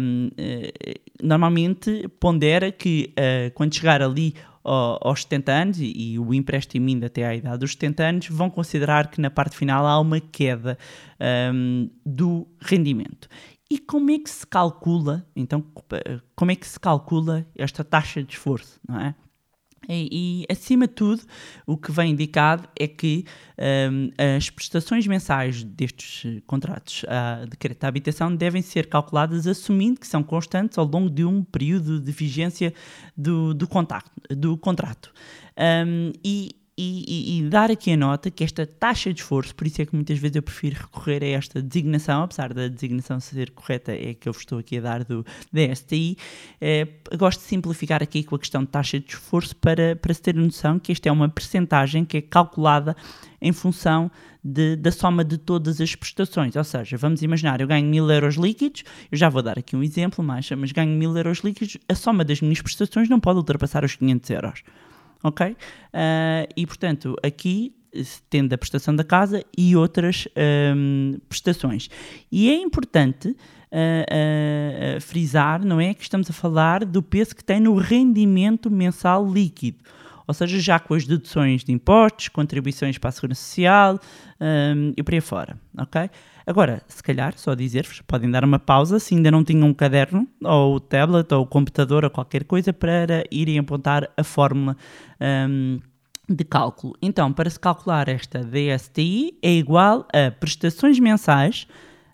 um, 0.00 0.30
eh, 0.36 1.00
normalmente 1.22 2.08
pondera 2.20 2.70
que 2.70 3.12
uh, 3.18 3.52
quando 3.54 3.74
chegar 3.74 4.02
ali 4.02 4.34
aos 4.64 5.22
70 5.22 5.52
anos 5.52 5.78
e, 5.78 6.18
o 6.18 6.32
empréstimo 6.32 6.88
ainda 6.88 7.06
até 7.06 7.26
à 7.26 7.36
idade 7.36 7.58
dos 7.58 7.72
70 7.72 8.02
anos, 8.02 8.28
vão 8.30 8.48
considerar 8.48 9.10
que 9.10 9.20
na 9.20 9.28
parte 9.28 9.56
final 9.56 9.86
há 9.86 10.00
uma 10.00 10.18
queda 10.20 10.78
um, 11.52 11.90
do 12.04 12.48
rendimento. 12.60 13.28
E 13.70 13.78
como 13.78 14.10
é 14.10 14.18
que 14.18 14.30
se 14.30 14.46
calcula, 14.46 15.26
então, 15.36 15.62
como 16.34 16.50
é 16.50 16.56
que 16.56 16.66
se 16.66 16.80
calcula 16.80 17.46
esta 17.54 17.84
taxa 17.84 18.22
de 18.22 18.32
esforço, 18.32 18.80
não 18.88 19.00
é? 19.00 19.14
E, 19.88 20.44
e, 20.48 20.52
acima 20.52 20.86
de 20.86 20.94
tudo, 20.94 21.22
o 21.66 21.76
que 21.76 21.92
vem 21.92 22.12
indicado 22.12 22.68
é 22.78 22.86
que 22.86 23.24
um, 23.58 24.10
as 24.36 24.50
prestações 24.50 25.06
mensais 25.06 25.62
destes 25.62 26.42
contratos 26.46 27.04
uh, 27.04 27.48
de 27.48 27.56
crédito 27.56 27.84
à 27.84 27.88
habitação 27.88 28.34
devem 28.34 28.62
ser 28.62 28.88
calculadas 28.88 29.46
assumindo 29.46 30.00
que 30.00 30.06
são 30.06 30.22
constantes 30.22 30.78
ao 30.78 30.86
longo 30.86 31.10
de 31.10 31.24
um 31.24 31.42
período 31.42 32.00
de 32.00 32.12
vigência 32.12 32.72
do, 33.16 33.54
do, 33.54 33.68
contacto, 33.68 34.10
do 34.30 34.56
contrato. 34.56 35.12
Um, 35.86 36.12
e 36.24 36.50
e, 36.76 37.04
e, 37.06 37.38
e, 37.38 37.48
dar 37.48 37.70
aqui 37.70 37.92
a 37.92 37.96
nota 37.96 38.30
que 38.30 38.42
esta 38.42 38.66
taxa 38.66 39.12
de 39.12 39.20
esforço, 39.20 39.54
por 39.54 39.64
isso 39.66 39.80
é 39.80 39.86
que 39.86 39.94
muitas 39.94 40.18
vezes 40.18 40.34
eu 40.34 40.42
prefiro 40.42 40.76
recorrer 40.76 41.22
a 41.22 41.26
esta 41.38 41.62
designação, 41.62 42.24
apesar 42.24 42.52
da 42.52 42.66
designação 42.66 43.20
ser 43.20 43.50
correta, 43.52 43.92
é 43.92 44.12
que 44.12 44.28
eu 44.28 44.32
estou 44.32 44.58
aqui 44.58 44.78
a 44.78 44.80
dar 44.80 45.04
do 45.04 45.24
DSTI, 45.52 46.16
é, 46.60 46.88
gosto 47.16 47.40
de 47.40 47.46
simplificar 47.46 48.02
aqui 48.02 48.24
com 48.24 48.34
a 48.34 48.38
questão 48.38 48.62
de 48.62 48.68
taxa 48.70 48.98
de 48.98 49.08
esforço 49.08 49.54
para, 49.54 49.94
para 49.94 50.12
se 50.12 50.20
ter 50.20 50.34
noção 50.34 50.80
que 50.80 50.90
esta 50.90 51.08
é 51.08 51.12
uma 51.12 51.28
percentagem 51.28 52.04
que 52.04 52.16
é 52.16 52.20
calculada 52.20 52.96
em 53.40 53.52
função 53.52 54.10
de, 54.42 54.74
da 54.74 54.90
soma 54.90 55.24
de 55.24 55.38
todas 55.38 55.80
as 55.80 55.94
prestações. 55.94 56.56
Ou 56.56 56.64
seja, 56.64 56.96
vamos 56.96 57.22
imaginar, 57.22 57.60
eu 57.60 57.68
ganho 57.68 57.86
mil 57.86 58.10
euros 58.10 58.34
líquidos, 58.34 58.82
eu 59.12 59.16
já 59.16 59.28
vou 59.28 59.42
dar 59.42 59.58
aqui 59.58 59.76
um 59.76 59.82
exemplo, 59.82 60.24
mas, 60.24 60.50
mas 60.50 60.72
ganho 60.72 60.90
mil 60.90 61.16
euros 61.16 61.38
líquidos, 61.38 61.78
a 61.88 61.94
soma 61.94 62.24
das 62.24 62.40
minhas 62.40 62.60
prestações 62.60 63.08
não 63.08 63.20
pode 63.20 63.38
ultrapassar 63.38 63.84
os 63.84 63.94
500 63.94 64.30
euros 64.30 64.62
ok? 65.24 65.50
Uh, 65.50 65.56
e 66.56 66.66
portanto, 66.66 67.16
aqui 67.22 67.74
tendo 68.28 68.52
a 68.52 68.58
prestação 68.58 68.94
da 68.94 69.04
casa 69.04 69.44
e 69.56 69.76
outras 69.76 70.26
um, 70.76 71.16
prestações. 71.28 71.88
E 72.30 72.50
é 72.50 72.54
importante 72.56 73.28
uh, 73.28 74.96
uh, 74.96 75.00
frisar, 75.00 75.64
não 75.64 75.80
é, 75.80 75.94
que 75.94 76.02
estamos 76.02 76.28
a 76.28 76.32
falar 76.32 76.84
do 76.84 77.02
peso 77.02 77.36
que 77.36 77.44
tem 77.44 77.60
no 77.60 77.76
rendimento 77.76 78.70
mensal 78.70 79.26
líquido. 79.26 79.78
Ou 80.26 80.32
seja, 80.32 80.58
já 80.58 80.78
com 80.80 80.94
as 80.94 81.06
deduções 81.06 81.62
de 81.62 81.72
impostos, 81.72 82.28
contribuições 82.28 82.96
para 82.96 83.10
a 83.10 83.12
Segurança 83.12 83.42
Social 83.42 84.00
um, 84.40 84.92
e 84.96 85.02
por 85.02 85.12
aí 85.12 85.20
fora, 85.20 85.58
ok? 85.78 86.10
Agora, 86.46 86.82
se 86.86 87.02
calhar, 87.02 87.32
só 87.38 87.54
dizer-vos, 87.54 88.02
podem 88.02 88.30
dar 88.30 88.44
uma 88.44 88.58
pausa 88.58 88.98
se 88.98 89.14
ainda 89.14 89.30
não 89.30 89.42
tinham 89.42 89.68
um 89.68 89.74
caderno, 89.74 90.28
ou 90.42 90.78
tablet, 90.78 91.32
ou 91.32 91.46
computador, 91.46 92.04
ou 92.04 92.10
qualquer 92.10 92.44
coisa, 92.44 92.72
para 92.72 93.24
irem 93.30 93.58
apontar 93.58 94.10
a 94.14 94.22
fórmula 94.22 94.76
um, 95.48 95.80
de 96.28 96.44
cálculo. 96.44 96.94
Então, 97.00 97.32
para 97.32 97.48
se 97.48 97.58
calcular 97.58 98.08
esta 98.08 98.40
DSTI, 98.44 99.38
é 99.42 99.52
igual 99.54 100.06
a 100.12 100.30
prestações 100.30 100.98
mensais 100.98 101.66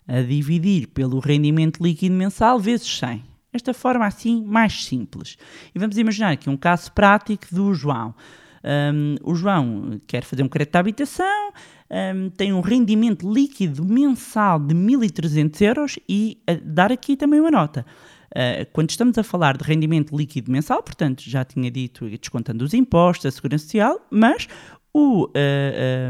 a 0.07 0.21
dividir 0.21 0.87
pelo 0.87 1.19
rendimento 1.19 1.81
líquido 1.83 2.15
mensal 2.15 2.57
vezes 2.59 2.87
100. 2.99 3.23
Esta 3.53 3.73
forma 3.73 4.05
assim 4.05 4.43
mais 4.45 4.85
simples. 4.85 5.37
E 5.75 5.79
vamos 5.79 5.97
imaginar 5.97 6.31
aqui 6.31 6.49
um 6.49 6.55
caso 6.55 6.91
prático 6.93 7.45
do 7.53 7.73
João. 7.73 8.15
Um, 8.63 9.15
o 9.23 9.35
João 9.35 9.99
quer 10.07 10.23
fazer 10.23 10.43
um 10.43 10.47
crédito 10.47 10.73
de 10.73 10.79
habitação, 10.79 11.51
um, 11.91 12.29
tem 12.29 12.53
um 12.53 12.61
rendimento 12.61 13.31
líquido 13.31 13.83
mensal 13.83 14.59
de 14.59 14.73
1.300 14.73 15.61
euros 15.61 15.99
e 16.07 16.37
dar 16.63 16.91
aqui 16.91 17.17
também 17.17 17.39
uma 17.39 17.51
nota. 17.51 17.85
Uh, 18.31 18.65
quando 18.71 18.89
estamos 18.89 19.17
a 19.17 19.23
falar 19.23 19.57
de 19.57 19.63
rendimento 19.63 20.15
líquido 20.15 20.49
mensal, 20.49 20.81
portanto, 20.81 21.21
já 21.25 21.43
tinha 21.43 21.69
dito, 21.69 22.09
descontando 22.09 22.63
os 22.63 22.73
impostos, 22.73 23.25
a 23.25 23.31
segurança 23.31 23.65
social, 23.65 23.99
mas 24.09 24.47
o, 24.93 25.25
uh, 25.25 25.29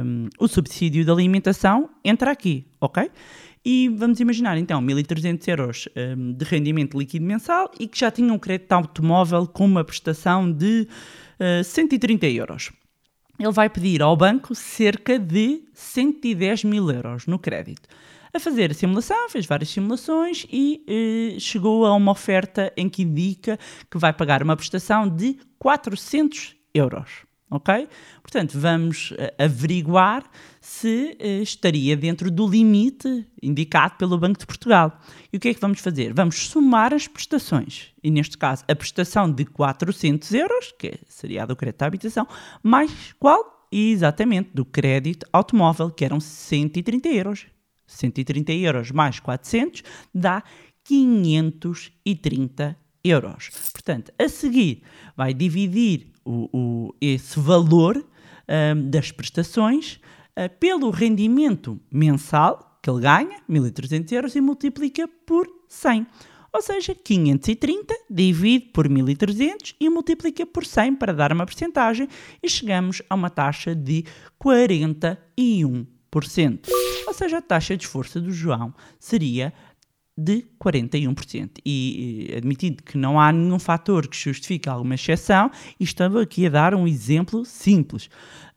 um, 0.06 0.30
o 0.40 0.48
subsídio 0.48 1.04
de 1.04 1.10
alimentação 1.10 1.90
entra 2.04 2.30
aqui, 2.30 2.68
ok? 2.80 3.10
E 3.66 3.90
vamos 3.90 4.20
imaginar 4.20 4.58
então 4.58 4.82
1.300 4.82 5.48
euros 5.48 5.90
um, 5.96 6.34
de 6.34 6.46
rendimento 6.46 6.98
líquido 6.98 7.26
mensal 7.26 7.72
e 7.80 7.88
que 7.88 8.00
já 8.00 8.10
tinha 8.10 8.32
um 8.32 8.40
crédito 8.40 8.72
automóvel 8.72 9.48
com 9.48 9.66
uma 9.66 9.84
prestação 9.84 10.52
de 10.52 10.88
uh, 11.40 11.64
130 11.64 12.28
euros. 12.28 12.72
Ele 13.40 13.52
vai 13.52 13.70
pedir 13.70 14.02
ao 14.02 14.16
banco 14.16 14.54
cerca 14.54 15.18
de 15.18 15.64
110 15.74 16.64
mil 16.64 16.90
euros 16.92 17.26
no 17.26 17.40
crédito. 17.40 17.88
A 18.34 18.40
fazer 18.40 18.72
a 18.72 18.74
simulação, 18.74 19.30
fez 19.30 19.46
várias 19.46 19.70
simulações 19.70 20.46
e 20.50 20.84
eh, 20.88 21.40
chegou 21.40 21.86
a 21.86 21.94
uma 21.94 22.14
oferta 22.14 22.72
em 22.78 22.88
que 22.88 23.02
indica 23.02 23.60
que 23.90 23.98
vai 23.98 24.14
pagar 24.14 24.42
uma 24.42 24.56
prestação 24.56 25.10
de 25.10 25.38
400 25.60 26.56
euros 26.74 27.26
ok? 27.52 27.88
Portanto, 28.24 28.58
vamos 28.58 29.12
uh, 29.12 29.16
averiguar 29.38 30.24
se 30.62 31.18
uh, 31.20 31.42
estaria 31.42 31.98
dentro 31.98 32.30
do 32.30 32.48
limite 32.48 33.26
indicado 33.42 33.96
pelo 33.98 34.16
Banco 34.18 34.40
de 34.40 34.46
Portugal. 34.46 35.02
E 35.34 35.38
o 35.38 35.40
que 35.40 35.50
é 35.50 35.54
que 35.56 35.60
vamos 35.60 35.80
fazer? 35.80 36.14
Vamos 36.14 36.48
somar 36.48 36.94
as 36.94 37.08
prestações. 37.08 37.88
E 38.04 38.12
neste 38.12 38.38
caso, 38.38 38.64
a 38.68 38.76
prestação 38.76 39.30
de 39.30 39.44
400 39.44 40.32
euros, 40.34 40.72
que 40.78 41.00
seria 41.08 41.42
a 41.44 41.46
do 41.48 41.56
crédito 41.56 41.82
à 41.82 41.88
habitação, 41.88 42.28
mais 42.62 42.92
qual? 43.20 43.68
Exatamente, 43.72 44.52
do 44.54 44.64
crédito 44.64 45.26
automóvel, 45.34 45.90
que 45.90 46.06
eram 46.06 46.20
130 46.20 47.10
euros. 47.10 47.48
130 47.88 48.52
euros 48.54 48.92
mais 48.92 49.20
400 49.20 49.82
dá 50.14 50.44
530 50.84 52.78
euros. 53.04 53.50
Portanto, 53.72 54.14
a 54.20 54.30
seguir, 54.30 54.84
vai 55.18 55.34
dividir 55.34 56.08
o, 56.24 56.50
o, 56.54 56.96
esse 57.02 57.40
valor 57.40 57.98
um, 57.98 58.90
das 58.90 59.12
prestações 59.12 60.00
pelo 60.60 60.90
rendimento 60.90 61.80
mensal 61.92 62.80
que 62.82 62.90
ele 62.90 63.02
ganha, 63.02 63.40
1.300 63.50 64.12
euros, 64.12 64.36
e 64.36 64.42
multiplica 64.42 65.08
por 65.26 65.48
100. 65.68 66.08
Ou 66.54 66.62
seja, 66.62 66.94
530 66.94 67.96
divide 68.10 68.66
por 68.68 68.88
1.300 68.88 69.76
e 69.80 69.90
multiplica 69.90 70.46
por 70.46 70.66
100 70.66 70.96
para 70.96 71.14
dar 71.14 71.32
uma 71.32 71.46
percentagem 71.46 72.10
e 72.44 72.50
chegamos 72.50 73.02
a 73.10 73.16
uma 73.16 73.30
taxa 73.30 73.74
de 73.74 74.04
41%. 74.44 76.68
Ou 77.08 77.14
seja, 77.14 77.38
a 77.38 77.42
taxa 77.42 77.78
de 77.78 77.86
esforço 77.86 78.20
do 78.20 78.34
João 78.34 78.74
seria 79.00 79.54
de 80.18 80.46
41%. 80.62 81.60
E 81.66 82.34
admitindo 82.36 82.84
que 82.84 82.98
não 82.98 83.20
há 83.20 83.32
nenhum 83.32 83.60
fator 83.60 84.08
que 84.08 84.18
justifique 84.18 84.68
alguma 84.70 84.96
exceção, 84.96 85.50
estamos 85.80 86.22
aqui 86.22 86.46
a 86.46 86.50
dar 86.50 86.76
um 86.76 86.88
exemplo 86.88 87.46
simples. 87.46 88.10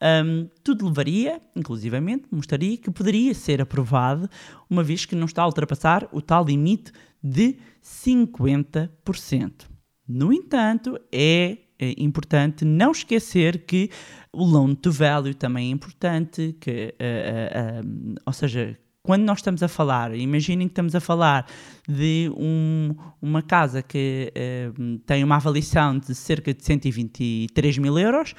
Um, 0.02 0.49
tudo 0.62 0.87
levaria, 0.87 1.40
inclusivamente, 1.54 2.26
mostraria 2.30 2.76
que 2.76 2.90
poderia 2.90 3.32
ser 3.34 3.61
aprovado, 3.61 4.28
uma 4.68 4.82
vez 4.82 5.06
que 5.06 5.14
não 5.14 5.26
está 5.26 5.42
a 5.42 5.46
ultrapassar 5.46 6.08
o 6.12 6.20
tal 6.20 6.44
limite 6.44 6.92
de 7.23 7.56
50%. 7.82 9.66
No 10.06 10.32
entanto, 10.32 11.00
é, 11.11 11.56
é 11.78 11.94
importante 11.96 12.64
não 12.64 12.92
esquecer 12.92 13.64
que 13.64 13.88
o 14.30 14.44
loan 14.44 14.75
to 14.75 14.92
value 14.92 15.32
também 15.32 15.68
é 15.68 15.70
importante, 15.70 16.54
que, 16.61 16.94
uh, 17.00 17.82
uh, 17.82 17.87
uh, 17.87 18.14
ou 18.26 18.32
seja, 18.32 18.78
quando 19.04 19.23
nós 19.23 19.40
estamos 19.40 19.62
a 19.62 19.68
falar, 19.68 20.14
imaginem 20.16 20.66
que 20.66 20.73
estamos 20.73 20.94
a 20.94 21.00
falar 21.00 21.46
de 21.87 22.32
um, 22.38 22.96
uma 23.20 23.42
casa 23.42 23.82
que 23.82 24.32
uh, 24.34 24.99
tem 25.00 25.23
uma 25.23 25.37
avaliação 25.37 25.99
de 25.99 26.14
cerca 26.14 26.54
de 26.54 26.64
123 26.64 27.76
mil 27.76 27.99
euros, 27.99 28.34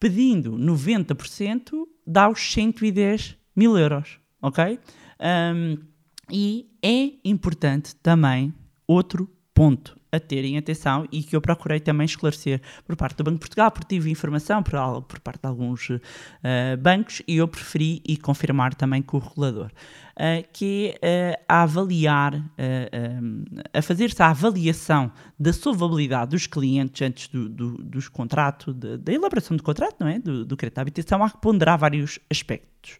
pedindo 0.00 0.52
90% 0.52 1.72
dá 2.06 2.26
os 2.26 2.40
110 2.40 3.36
mil 3.54 3.76
euros, 3.76 4.18
ok? 4.40 4.80
Um, 5.20 5.76
e 6.32 6.70
é 6.82 7.12
importante 7.22 7.94
também 7.96 8.54
outro 8.86 9.30
ponto 9.58 9.98
a 10.12 10.20
terem 10.20 10.56
atenção 10.56 11.04
e 11.10 11.20
que 11.20 11.34
eu 11.34 11.40
procurei 11.40 11.80
também 11.80 12.04
esclarecer 12.04 12.62
por 12.86 12.94
parte 12.94 13.16
do 13.16 13.24
Banco 13.24 13.38
de 13.38 13.40
Portugal, 13.40 13.72
porque 13.72 13.88
tive 13.88 14.08
informação 14.08 14.62
por, 14.62 15.02
por 15.02 15.18
parte 15.18 15.40
de 15.40 15.48
alguns 15.48 15.90
uh, 15.90 16.00
bancos 16.80 17.22
e 17.26 17.38
eu 17.38 17.48
preferi 17.48 18.00
e 18.06 18.16
confirmar 18.16 18.72
também 18.72 19.02
com 19.02 19.16
o 19.16 19.20
regulador, 19.20 19.66
uh, 19.66 20.48
que 20.52 20.94
uh, 20.98 21.42
a 21.48 21.64
avaliar, 21.64 22.40
a 23.74 23.82
fazer-se 23.82 24.22
a 24.22 24.28
avaliação 24.28 25.10
da 25.36 25.52
solvabilidade 25.52 26.30
dos 26.30 26.46
clientes 26.46 27.02
antes 27.02 27.26
do, 27.26 27.48
do, 27.48 27.78
dos 27.78 28.08
contratos, 28.08 28.72
da 28.76 29.12
elaboração 29.12 29.56
do 29.56 29.62
contrato, 29.64 29.96
não 29.98 30.06
é? 30.06 30.20
Do, 30.20 30.44
do 30.44 30.56
crédito 30.56 30.76
de 30.76 30.80
habitação, 30.82 31.24
há 31.24 31.30
que 31.30 31.40
ponderar 31.40 31.76
vários 31.76 32.20
aspectos. 32.30 32.96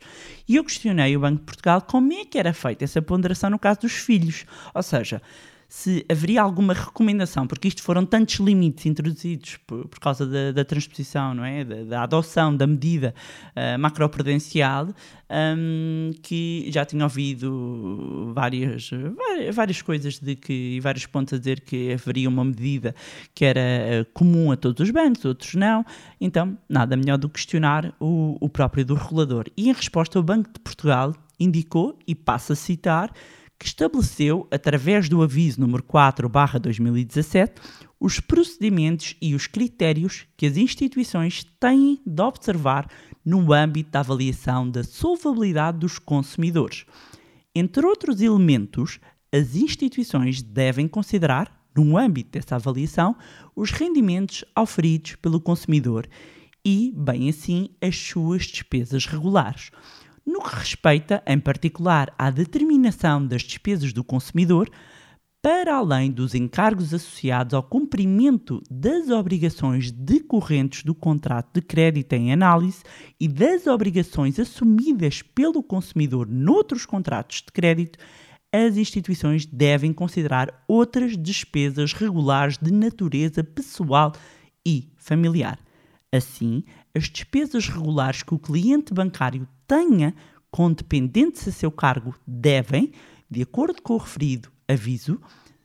E 0.48 0.56
eu 0.56 0.64
questionei 0.64 1.16
o 1.16 1.20
Banco 1.20 1.38
de 1.38 1.46
Portugal 1.46 1.80
como 1.82 2.12
é 2.12 2.24
que 2.24 2.36
era 2.36 2.52
feita 2.52 2.82
essa 2.82 3.00
ponderação 3.00 3.48
no 3.48 3.60
caso 3.60 3.82
dos 3.82 3.92
filhos, 3.92 4.44
ou 4.74 4.82
seja, 4.82 5.22
se 5.68 6.02
haveria 6.08 6.40
alguma 6.40 6.72
recomendação, 6.72 7.46
porque 7.46 7.68
isto 7.68 7.82
foram 7.82 8.06
tantos 8.06 8.36
limites 8.36 8.86
introduzidos 8.86 9.58
por, 9.66 9.86
por 9.86 10.00
causa 10.00 10.26
da, 10.26 10.50
da, 10.50 10.64
transposição, 10.64 11.34
não 11.34 11.44
é? 11.44 11.62
Da, 11.62 11.84
da 11.84 12.02
adoção 12.04 12.56
da 12.56 12.66
medida 12.66 13.14
uh, 13.50 13.78
macroprudencial, 13.78 14.88
um, 15.30 16.10
que 16.22 16.70
já 16.72 16.86
tinha 16.86 17.04
ouvido 17.04 18.32
várias, 18.34 18.88
várias, 19.14 19.54
várias, 19.54 19.82
coisas 19.82 20.18
de 20.18 20.36
que, 20.36 20.76
e 20.76 20.80
vários 20.80 21.04
pontos 21.04 21.34
a 21.34 21.38
dizer 21.38 21.60
que 21.60 21.92
haveria 21.92 22.30
uma 22.30 22.46
medida 22.46 22.94
que 23.34 23.44
era 23.44 23.60
uh, 23.60 24.04
comum 24.14 24.50
a 24.50 24.56
todos 24.56 24.80
os 24.80 24.90
bancos, 24.90 25.26
outros 25.26 25.54
não. 25.54 25.84
Então, 26.18 26.56
nada 26.66 26.96
melhor 26.96 27.18
do 27.18 27.28
que 27.28 27.34
questionar 27.34 27.94
o, 28.00 28.38
o 28.40 28.48
próprio 28.48 28.86
do 28.86 28.94
regulador. 28.94 29.44
E 29.54 29.68
em 29.68 29.72
resposta, 29.74 30.18
o 30.18 30.22
Banco 30.22 30.50
de 30.50 30.60
Portugal 30.60 31.14
indicou, 31.38 31.98
e 32.06 32.14
passo 32.14 32.54
a 32.54 32.56
citar, 32.56 33.12
que 33.58 33.66
estabeleceu, 33.66 34.46
através 34.50 35.08
do 35.08 35.22
aviso 35.22 35.60
número 35.60 35.82
4/2017, 35.82 37.60
os 37.98 38.20
procedimentos 38.20 39.16
e 39.20 39.34
os 39.34 39.46
critérios 39.46 40.26
que 40.36 40.46
as 40.46 40.56
instituições 40.56 41.44
têm 41.58 42.00
de 42.06 42.22
observar 42.22 42.88
no 43.24 43.52
âmbito 43.52 43.90
da 43.90 44.00
avaliação 44.00 44.70
da 44.70 44.84
solvabilidade 44.84 45.78
dos 45.78 45.98
consumidores. 45.98 46.86
Entre 47.54 47.84
outros 47.84 48.20
elementos, 48.20 49.00
as 49.32 49.56
instituições 49.56 50.40
devem 50.40 50.86
considerar, 50.86 51.52
no 51.76 51.98
âmbito 51.98 52.30
dessa 52.30 52.56
avaliação, 52.56 53.16
os 53.54 53.70
rendimentos 53.70 54.44
oferidos 54.56 55.16
pelo 55.16 55.40
consumidor 55.40 56.08
e, 56.64 56.92
bem 56.96 57.28
assim, 57.28 57.70
as 57.80 57.96
suas 57.96 58.44
despesas 58.44 59.06
regulares. 59.06 59.70
No 60.38 60.44
que 60.44 60.54
respeita, 60.54 61.20
em 61.26 61.40
particular, 61.40 62.14
à 62.16 62.30
determinação 62.30 63.26
das 63.26 63.42
despesas 63.42 63.92
do 63.92 64.04
consumidor, 64.04 64.70
para 65.42 65.74
além 65.74 66.12
dos 66.12 66.32
encargos 66.32 66.94
associados 66.94 67.54
ao 67.54 67.62
cumprimento 67.64 68.62
das 68.70 69.10
obrigações 69.10 69.90
decorrentes 69.90 70.84
do 70.84 70.94
contrato 70.94 71.54
de 71.54 71.60
crédito 71.60 72.12
em 72.12 72.32
análise 72.32 72.84
e 73.18 73.26
das 73.26 73.66
obrigações 73.66 74.38
assumidas 74.38 75.22
pelo 75.22 75.60
consumidor 75.60 76.28
noutros 76.28 76.86
contratos 76.86 77.38
de 77.38 77.50
crédito, 77.52 77.98
as 78.52 78.76
instituições 78.76 79.44
devem 79.44 79.92
considerar 79.92 80.62
outras 80.68 81.16
despesas 81.16 81.92
regulares 81.92 82.56
de 82.58 82.72
natureza 82.72 83.42
pessoal 83.42 84.12
e 84.64 84.88
familiar. 84.96 85.58
Assim, 86.12 86.62
as 86.94 87.08
despesas 87.08 87.68
regulares 87.68 88.22
que 88.22 88.34
o 88.34 88.38
cliente 88.38 88.94
bancário 88.94 89.48
tenha 89.68 90.14
com 90.50 90.72
dependentes 90.72 91.46
a 91.46 91.52
seu 91.52 91.70
cargo 91.70 92.14
devem, 92.26 92.90
de 93.30 93.42
acordo 93.42 93.82
com 93.82 93.94
o 93.94 93.98
referido 93.98 94.50
aviso, 94.66 95.20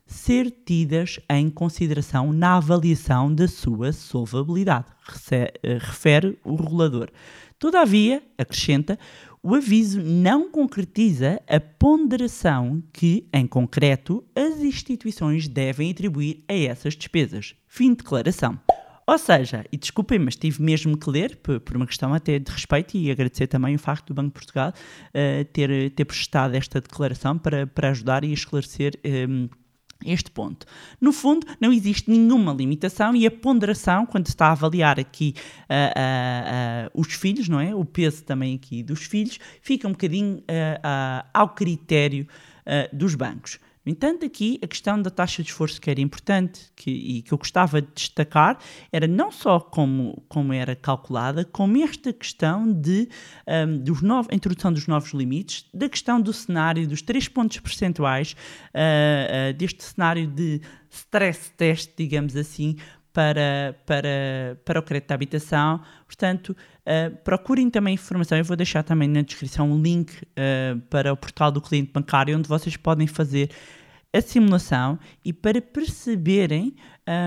ser 0.05 0.51
tidas 0.65 1.19
em 1.29 1.49
consideração 1.49 2.33
na 2.33 2.57
avaliação 2.57 3.33
da 3.33 3.47
sua 3.47 3.93
solvabilidade, 3.93 4.87
eh, 5.31 5.77
refere 5.79 6.37
o 6.43 6.55
regulador. 6.55 7.09
Todavia, 7.57 8.21
acrescenta, 8.37 8.99
o 9.41 9.55
aviso 9.55 10.01
não 10.01 10.51
concretiza 10.51 11.41
a 11.47 11.59
ponderação 11.59 12.83
que, 12.91 13.27
em 13.33 13.47
concreto, 13.47 14.23
as 14.35 14.59
instituições 14.61 15.47
devem 15.47 15.91
atribuir 15.91 16.43
a 16.47 16.53
essas 16.53 16.93
despesas. 16.93 17.55
Fim 17.67 17.91
de 17.91 17.97
declaração. 17.97 18.59
Ou 19.05 19.17
seja, 19.17 19.65
e 19.71 19.77
desculpem, 19.77 20.19
mas 20.19 20.35
tive 20.35 20.61
mesmo 20.61 20.97
que 20.97 21.09
ler, 21.09 21.37
por, 21.37 21.75
uma 21.75 21.85
questão 21.85 22.13
até 22.13 22.39
de 22.39 22.51
respeito, 22.51 22.95
e 22.97 23.11
agradecer 23.11 23.47
também 23.47 23.75
o 23.75 23.79
facto 23.79 24.07
do 24.07 24.13
Banco 24.13 24.29
de 24.29 24.33
Portugal 24.33 24.69
uh, 24.71 25.45
ter, 25.45 25.91
ter 25.91 26.05
prestado 26.05 26.55
esta 26.55 26.79
declaração 26.79 27.37
para, 27.37 27.67
para 27.67 27.89
ajudar 27.89 28.23
e 28.23 28.31
esclarecer. 28.31 28.99
Um, 29.05 29.09
ehm, 29.09 29.49
este 30.05 30.29
ponto. 30.31 30.65
No 30.99 31.13
fundo, 31.13 31.47
não 31.59 31.71
existe 31.71 32.09
nenhuma 32.09 32.51
limitação 32.53 33.15
e 33.15 33.25
a 33.25 33.31
ponderação, 33.31 34.05
quando 34.05 34.25
se 34.25 34.33
está 34.33 34.47
a 34.47 34.51
avaliar 34.51 34.99
aqui 34.99 35.33
uh, 35.37 35.73
uh, 35.73 36.97
uh, 36.97 37.01
os 37.01 37.13
filhos, 37.13 37.47
não 37.47 37.59
é? 37.59 37.73
O 37.73 37.85
peso 37.85 38.23
também 38.23 38.55
aqui 38.55 38.83
dos 38.83 39.03
filhos, 39.03 39.39
fica 39.61 39.87
um 39.87 39.91
bocadinho 39.91 40.43
ao 41.33 41.49
critério 41.49 42.27
dos 42.91 43.15
bancos. 43.15 43.59
No 43.85 43.91
entanto, 43.91 44.25
aqui 44.25 44.59
a 44.63 44.67
questão 44.67 45.01
da 45.01 45.09
taxa 45.09 45.43
de 45.43 45.49
esforço 45.49 45.81
que 45.81 45.89
era 45.89 45.99
importante 45.99 46.71
que, 46.75 46.89
e 46.89 47.21
que 47.21 47.33
eu 47.33 47.37
gostava 47.37 47.81
de 47.81 47.89
destacar 47.93 48.57
era 48.91 49.07
não 49.07 49.29
só 49.29 49.59
como, 49.59 50.23
como 50.29 50.53
era 50.53 50.73
calculada, 50.75 51.43
como 51.43 51.83
esta 51.83 52.13
questão 52.13 52.71
de 52.71 53.09
um, 53.45 53.77
dos 53.77 54.01
novo, 54.01 54.29
a 54.31 54.35
introdução 54.35 54.71
dos 54.71 54.87
novos 54.87 55.11
limites, 55.11 55.65
da 55.73 55.89
questão 55.89 56.21
do 56.21 56.31
cenário 56.31 56.87
dos 56.87 57.01
3 57.01 57.27
pontos 57.27 57.59
percentuais, 57.59 58.35
uh, 58.73 59.51
uh, 59.51 59.53
deste 59.53 59.83
cenário 59.83 60.27
de 60.27 60.61
stress 60.89 61.51
test, 61.57 61.91
digamos 61.97 62.37
assim, 62.37 62.77
para, 63.13 63.77
para, 63.85 64.59
para 64.65 64.79
o 64.79 64.83
crédito 64.83 65.09
de 65.09 65.13
habitação. 65.13 65.81
Portanto, 66.07 66.55
uh, 66.87 67.15
procurem 67.23 67.69
também 67.69 67.95
informação. 67.95 68.37
Eu 68.37 68.43
vou 68.43 68.55
deixar 68.55 68.83
também 68.83 69.07
na 69.07 69.21
descrição 69.21 69.71
um 69.71 69.81
link 69.81 70.11
uh, 70.11 70.79
para 70.89 71.11
o 71.11 71.17
portal 71.17 71.51
do 71.51 71.61
cliente 71.61 71.91
bancário, 71.91 72.37
onde 72.37 72.47
vocês 72.47 72.77
podem 72.77 73.07
fazer 73.07 73.49
a 74.13 74.21
simulação 74.21 74.99
e 75.25 75.33
para 75.33 75.59
perceberem 75.59 76.75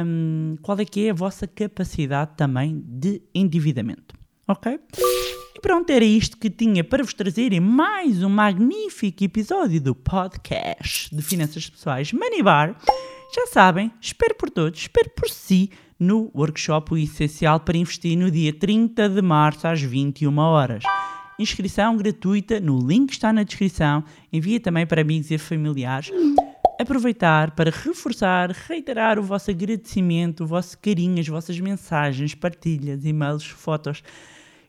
um, 0.07 0.57
qual 0.63 0.79
é 0.79 0.85
que 0.85 1.07
é 1.07 1.11
a 1.11 1.15
vossa 1.15 1.47
capacidade 1.47 2.33
também 2.37 2.81
de 2.87 3.21
endividamento. 3.35 4.15
Ok? 4.47 4.79
E 5.57 5.61
pronto, 5.61 5.91
era 5.91 6.05
isto 6.05 6.37
que 6.37 6.49
tinha 6.49 6.85
para 6.85 7.03
vos 7.03 7.13
trazer 7.13 7.53
em 7.53 7.59
mais 7.59 8.23
um 8.23 8.29
magnífico 8.29 9.25
episódio 9.25 9.81
do 9.81 9.95
podcast 9.95 11.15
de 11.15 11.21
Finanças 11.21 11.69
Pessoais 11.69 12.13
Money 12.13 12.43
Bar. 12.43 12.77
Já 13.35 13.47
sabem, 13.49 13.91
espero 14.01 14.37
por 14.37 14.49
todos, 14.49 14.79
espero 14.79 15.11
por 15.11 15.29
si 15.29 15.71
no 15.99 16.31
workshop 16.35 16.95
O 16.95 16.99
Essencial 16.99 17.61
para 17.61 17.77
Investir 17.77 18.19
no 18.19 18.31
dia 18.31 18.53
30 18.53 19.09
de 19.09 19.23
março 19.23 19.67
às 19.67 19.81
21 19.81 20.37
horas. 20.39 20.83
Inscrição 21.39 21.97
gratuita 21.97 22.61
no 22.61 22.79
link 22.79 23.09
que 23.09 23.15
está 23.15 23.33
na 23.33 23.43
descrição. 23.43 24.05
Envia 24.33 24.61
também 24.61 24.87
para 24.87 25.03
amigos 25.03 25.31
e 25.31 25.39
familiares. 25.39 26.11
Aproveitar 26.81 27.53
para 27.53 27.71
reforçar, 27.71 28.51
reiterar 28.51 29.19
o 29.19 29.23
vosso 29.23 29.51
agradecimento, 29.51 30.45
o 30.45 30.47
vosso 30.47 30.79
carinho, 30.79 31.21
as 31.21 31.29
vossas 31.29 31.59
mensagens, 31.59 32.35
partilhas, 32.35 33.05
e-mails, 33.05 33.47
fotos 33.47 34.03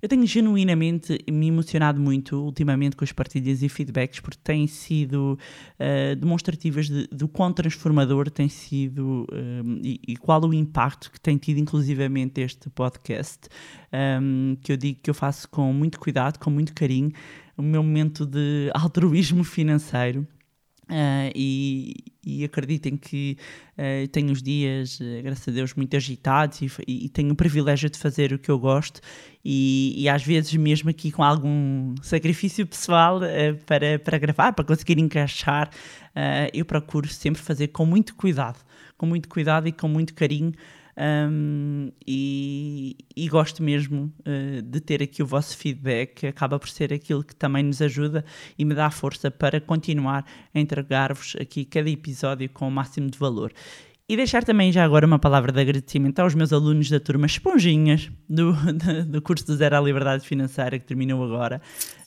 eu 0.07 0.09
tenho 0.09 0.25
genuinamente 0.25 1.19
me 1.29 1.49
emocionado 1.49 1.99
muito 1.99 2.37
ultimamente 2.37 2.95
com 2.95 3.03
as 3.03 3.11
partilhas 3.11 3.61
e 3.61 3.67
feedbacks, 3.67 4.21
porque 4.21 4.39
têm 4.41 4.65
sido 4.65 5.37
uh, 5.77 6.15
demonstrativas 6.15 6.87
de, 6.87 7.07
do 7.07 7.27
quão 7.27 7.51
transformador 7.51 8.31
tem 8.31 8.47
sido 8.47 9.27
um, 9.29 9.81
e, 9.83 9.99
e, 10.07 10.15
qual 10.15 10.41
o 10.45 10.53
impacto 10.53 11.11
que 11.11 11.19
tem 11.19 11.37
tido, 11.37 11.57
inclusivamente, 11.57 12.39
este 12.39 12.69
podcast, 12.69 13.49
um, 14.21 14.55
que 14.61 14.71
eu 14.71 14.77
digo 14.77 15.01
que 15.03 15.09
eu 15.09 15.13
faço 15.13 15.49
com 15.49 15.73
muito 15.73 15.99
cuidado, 15.99 16.39
com 16.39 16.49
muito 16.49 16.73
carinho, 16.73 17.11
o 17.57 17.61
meu 17.61 17.83
momento 17.83 18.25
de 18.25 18.71
altruísmo 18.73 19.43
financeiro. 19.43 20.25
Uh, 20.89 21.27
e, 21.35 21.95
e, 22.25 22.45
acreditem 22.45 22.95
que 22.95 23.37
uh, 23.77 24.07
tenho 24.07 24.31
os 24.31 24.41
dias, 24.41 25.01
uh, 25.01 25.21
graças 25.21 25.45
a 25.45 25.51
Deus, 25.51 25.73
muito 25.73 25.97
agitados 25.97 26.61
e, 26.61 26.69
e, 26.87 27.09
tenho 27.09 27.33
o 27.33 27.35
privilégio 27.35 27.89
de 27.89 27.97
fazer 27.97 28.31
o 28.31 28.39
que 28.39 28.49
eu 28.49 28.57
gosto. 28.57 29.01
E, 29.43 29.93
e 29.97 30.07
às 30.07 30.23
vezes 30.23 30.53
mesmo 30.53 30.89
aqui 30.89 31.11
com 31.11 31.21
algum 31.21 31.93
sacrifício 32.01 32.65
pessoal 32.65 33.19
para, 33.65 33.99
para 33.99 34.17
gravar, 34.17 34.53
para 34.53 34.63
conseguir 34.63 34.97
encaixar, 34.97 35.69
eu 36.53 36.65
procuro 36.65 37.07
sempre 37.07 37.41
fazer 37.41 37.67
com 37.69 37.85
muito 37.85 38.15
cuidado, 38.15 38.59
com 38.97 39.05
muito 39.05 39.29
cuidado 39.29 39.67
e 39.67 39.71
com 39.71 39.87
muito 39.87 40.13
carinho 40.13 40.53
um, 40.99 41.91
e, 42.07 42.97
e, 43.15 43.29
gosto 43.29 43.61
mesmo 43.61 44.11
uh, 44.21 44.61
de 44.63 44.79
ter 44.81 45.03
aqui 45.03 45.21
o 45.21 45.27
vosso 45.27 45.55
feedback, 45.55 46.25
acaba 46.25 46.57
por 46.57 46.69
ser 46.69 46.91
aquilo 46.91 47.23
que 47.23 47.35
também 47.35 47.61
nos 47.61 47.83
ajuda 47.83 48.25
e 48.57 48.65
me 48.65 48.73
dá 48.73 48.89
força 48.89 49.29
para 49.29 49.61
continuar 49.61 50.25
a 50.53 50.59
entregar-vos 50.59 51.35
aqui 51.39 51.65
cada 51.65 51.87
episódio 51.87 52.49
com 52.49 52.67
o 52.67 52.71
máximo 52.71 53.11
de 53.11 53.19
valor. 53.19 53.53
E 54.09 54.15
deixar 54.15 54.43
também 54.43 54.71
já 54.71 54.83
agora 54.83 55.05
uma 55.05 55.19
palavra 55.19 55.51
de 55.51 55.59
agradecimento 55.59 56.17
aos 56.19 56.33
meus 56.33 56.51
alunos 56.51 56.89
da 56.89 56.99
turma 56.99 57.27
Esponjinhas, 57.27 58.09
do, 58.27 58.53
do 59.05 59.21
curso 59.21 59.45
do 59.45 59.55
Zero 59.55 59.77
à 59.77 59.81
Liberdade 59.81 60.25
Financeira, 60.25 60.79
que 60.79 60.85
terminou 60.85 61.23
agora, 61.23 61.61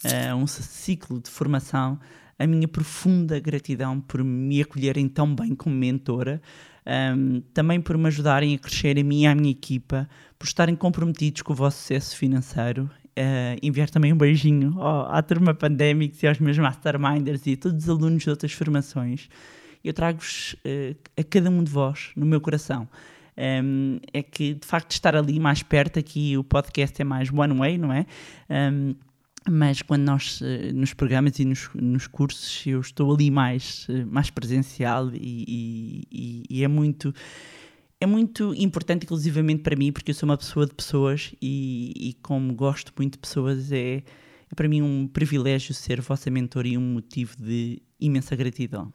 uh, 0.05 0.35
um 0.35 0.49
ciclo 0.49 1.21
de 1.21 1.31
formação. 1.31 2.01
A 2.37 2.47
minha 2.47 2.67
profunda 2.67 3.39
gratidão 3.39 4.01
por 4.01 4.25
me 4.25 4.63
acolherem 4.63 5.09
tão 5.09 5.33
bem 5.33 5.55
como 5.55 5.77
mentora 5.77 6.41
um, 6.87 7.41
também 7.53 7.81
por 7.81 7.97
me 7.97 8.07
ajudarem 8.07 8.55
a 8.55 8.59
crescer 8.59 8.99
a 8.99 9.05
mim 9.05 9.23
e 9.23 9.27
a 9.27 9.35
minha 9.35 9.51
equipa, 9.51 10.09
por 10.39 10.47
estarem 10.47 10.75
comprometidos 10.75 11.43
com 11.43 11.53
o 11.53 11.57
vosso 11.57 11.79
sucesso 11.79 12.17
financeiro. 12.17 12.91
Uh, 13.11 13.59
enviar 13.63 13.91
também 13.91 14.13
um 14.13 14.17
beijinho 14.17 14.81
à 14.81 15.21
turma 15.21 15.53
Pandemics 15.53 16.23
e 16.23 16.29
aos 16.29 16.39
meus 16.39 16.57
Masterminders 16.57 17.47
e 17.47 17.55
a 17.55 17.57
todos 17.57 17.85
os 17.85 17.89
alunos 17.89 18.23
de 18.23 18.31
outras 18.31 18.53
formações. 18.53 19.29
Eu 19.85 19.93
trago-vos 19.93 20.55
uh, 20.65 20.97
a 21.19 21.25
cada 21.25 21.51
um 21.51 21.63
de 21.63 21.71
vós 21.71 22.13
no 22.17 22.25
meu 22.25 22.41
coração. 22.41 22.89
Um, 23.37 23.99
é 24.13 24.23
que 24.23 24.55
de 24.55 24.67
facto 24.67 24.93
estar 24.93 25.17
ali 25.17 25.41
mais 25.41 25.63
perto, 25.63 25.99
aqui 25.99 26.37
o 26.37 26.45
podcast 26.45 27.01
é 27.01 27.05
mais 27.05 27.31
one 27.33 27.59
way, 27.59 27.79
não 27.79 27.93
é? 27.93 28.05
Um, 28.51 28.95
mas 29.49 29.83
quando 29.83 30.03
nós 30.03 30.41
eh, 30.43 30.73
nos 30.73 30.93
programas 30.93 31.39
e 31.39 31.45
nos, 31.45 31.71
nos 31.75 32.07
cursos 32.07 32.67
eu 32.67 32.81
estou 32.81 33.13
ali 33.15 33.31
mais, 33.31 33.87
eh, 33.89 34.05
mais 34.05 34.31
presencial 34.31 35.11
e, 35.15 36.07
e, 36.11 36.45
e, 36.51 36.65
é 36.65 36.69
muito 36.69 37.15
é 37.99 38.07
muito 38.07 38.55
importante 38.55 39.05
inclusivamente 39.05 39.63
para 39.63 39.77
mim 39.77 39.93
porque 39.93 40.11
eu 40.11 40.15
sou 40.15 40.29
uma 40.29 40.37
pessoa 40.37 40.67
de 40.67 40.75
pessoas 40.75 41.33
e, 41.41 41.93
e 41.97 42.13
como 42.23 42.53
gosto 42.55 42.93
muito 42.97 43.15
de 43.15 43.19
pessoas 43.19 43.73
é, 43.73 43.97
é 44.51 44.55
para 44.55 44.69
mim 44.69 44.83
um 44.83 45.09
privilégio 45.09 45.73
ser 45.75 46.01
vossa 46.01 46.31
mentor 46.31 46.67
e 46.67 46.77
um 46.77 46.83
motivo 46.83 47.35
de 47.39 47.83
imensa 47.99 48.37
gratidão. 48.37 48.93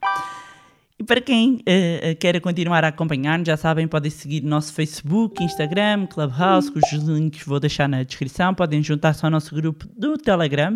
E 0.97 1.03
para 1.03 1.19
quem 1.19 1.55
uh, 1.55 2.41
continuar 2.41 2.85
a 2.85 2.87
acompanhar, 2.87 3.45
já 3.45 3.57
sabem, 3.57 3.85
podem 3.85 4.09
seguir 4.09 4.41
nosso 4.41 4.73
Facebook, 4.73 5.43
Instagram, 5.43 6.05
Clubhouse, 6.05 6.71
cujos 6.71 7.03
links 7.03 7.45
vou 7.45 7.59
deixar 7.59 7.89
na 7.89 8.01
descrição. 8.03 8.53
Podem 8.53 8.81
juntar-se 8.81 9.25
ao 9.25 9.29
nosso 9.29 9.53
grupo 9.53 9.85
do 9.97 10.17
Telegram, 10.17 10.73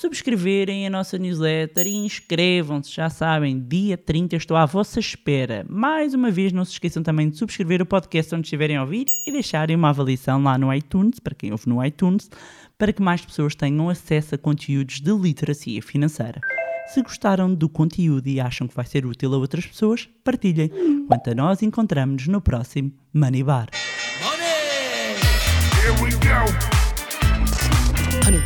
subscreverem 0.00 0.86
a 0.86 0.90
nossa 0.90 1.18
newsletter 1.18 1.88
e 1.88 1.96
inscrevam-se. 1.96 2.94
Já 2.94 3.10
sabem, 3.10 3.58
dia 3.58 3.98
30 3.98 4.36
estou 4.36 4.56
à 4.56 4.64
vossa 4.64 5.00
espera. 5.00 5.66
Mais 5.68 6.14
uma 6.14 6.30
vez, 6.30 6.52
não 6.52 6.64
se 6.64 6.72
esqueçam 6.72 7.02
também 7.02 7.28
de 7.28 7.36
subscrever 7.36 7.82
o 7.82 7.86
podcast 7.86 8.32
onde 8.36 8.46
estiverem 8.46 8.76
a 8.76 8.82
ouvir 8.82 9.06
e 9.26 9.32
deixarem 9.32 9.74
uma 9.74 9.88
avaliação 9.88 10.40
lá 10.40 10.56
no 10.56 10.72
iTunes, 10.72 11.18
para 11.18 11.34
quem 11.34 11.50
ouve 11.50 11.68
no 11.68 11.84
iTunes, 11.84 12.30
para 12.78 12.92
que 12.92 13.02
mais 13.02 13.22
pessoas 13.22 13.56
tenham 13.56 13.88
acesso 13.88 14.36
a 14.36 14.38
conteúdos 14.38 15.00
de 15.00 15.10
literacia 15.10 15.82
financeira. 15.82 16.40
Se 16.88 17.02
gostaram 17.02 17.54
do 17.54 17.68
conteúdo 17.68 18.28
e 18.28 18.40
acham 18.40 18.66
que 18.66 18.74
vai 18.74 18.86
ser 18.86 19.04
útil 19.04 19.34
a 19.34 19.36
outras 19.36 19.66
pessoas, 19.66 20.08
partilhem. 20.24 20.70
Quanto 21.06 21.30
a 21.30 21.34
nós, 21.34 21.62
encontramos-nos 21.62 22.28
no 22.28 22.40
próximo 22.40 22.92
Money 23.12 23.42
Bar. 23.42 23.68
Money! 24.22 24.48
Here 25.82 25.92
we 26.02 26.10
go. 26.12 26.48
Honey, 28.24 28.42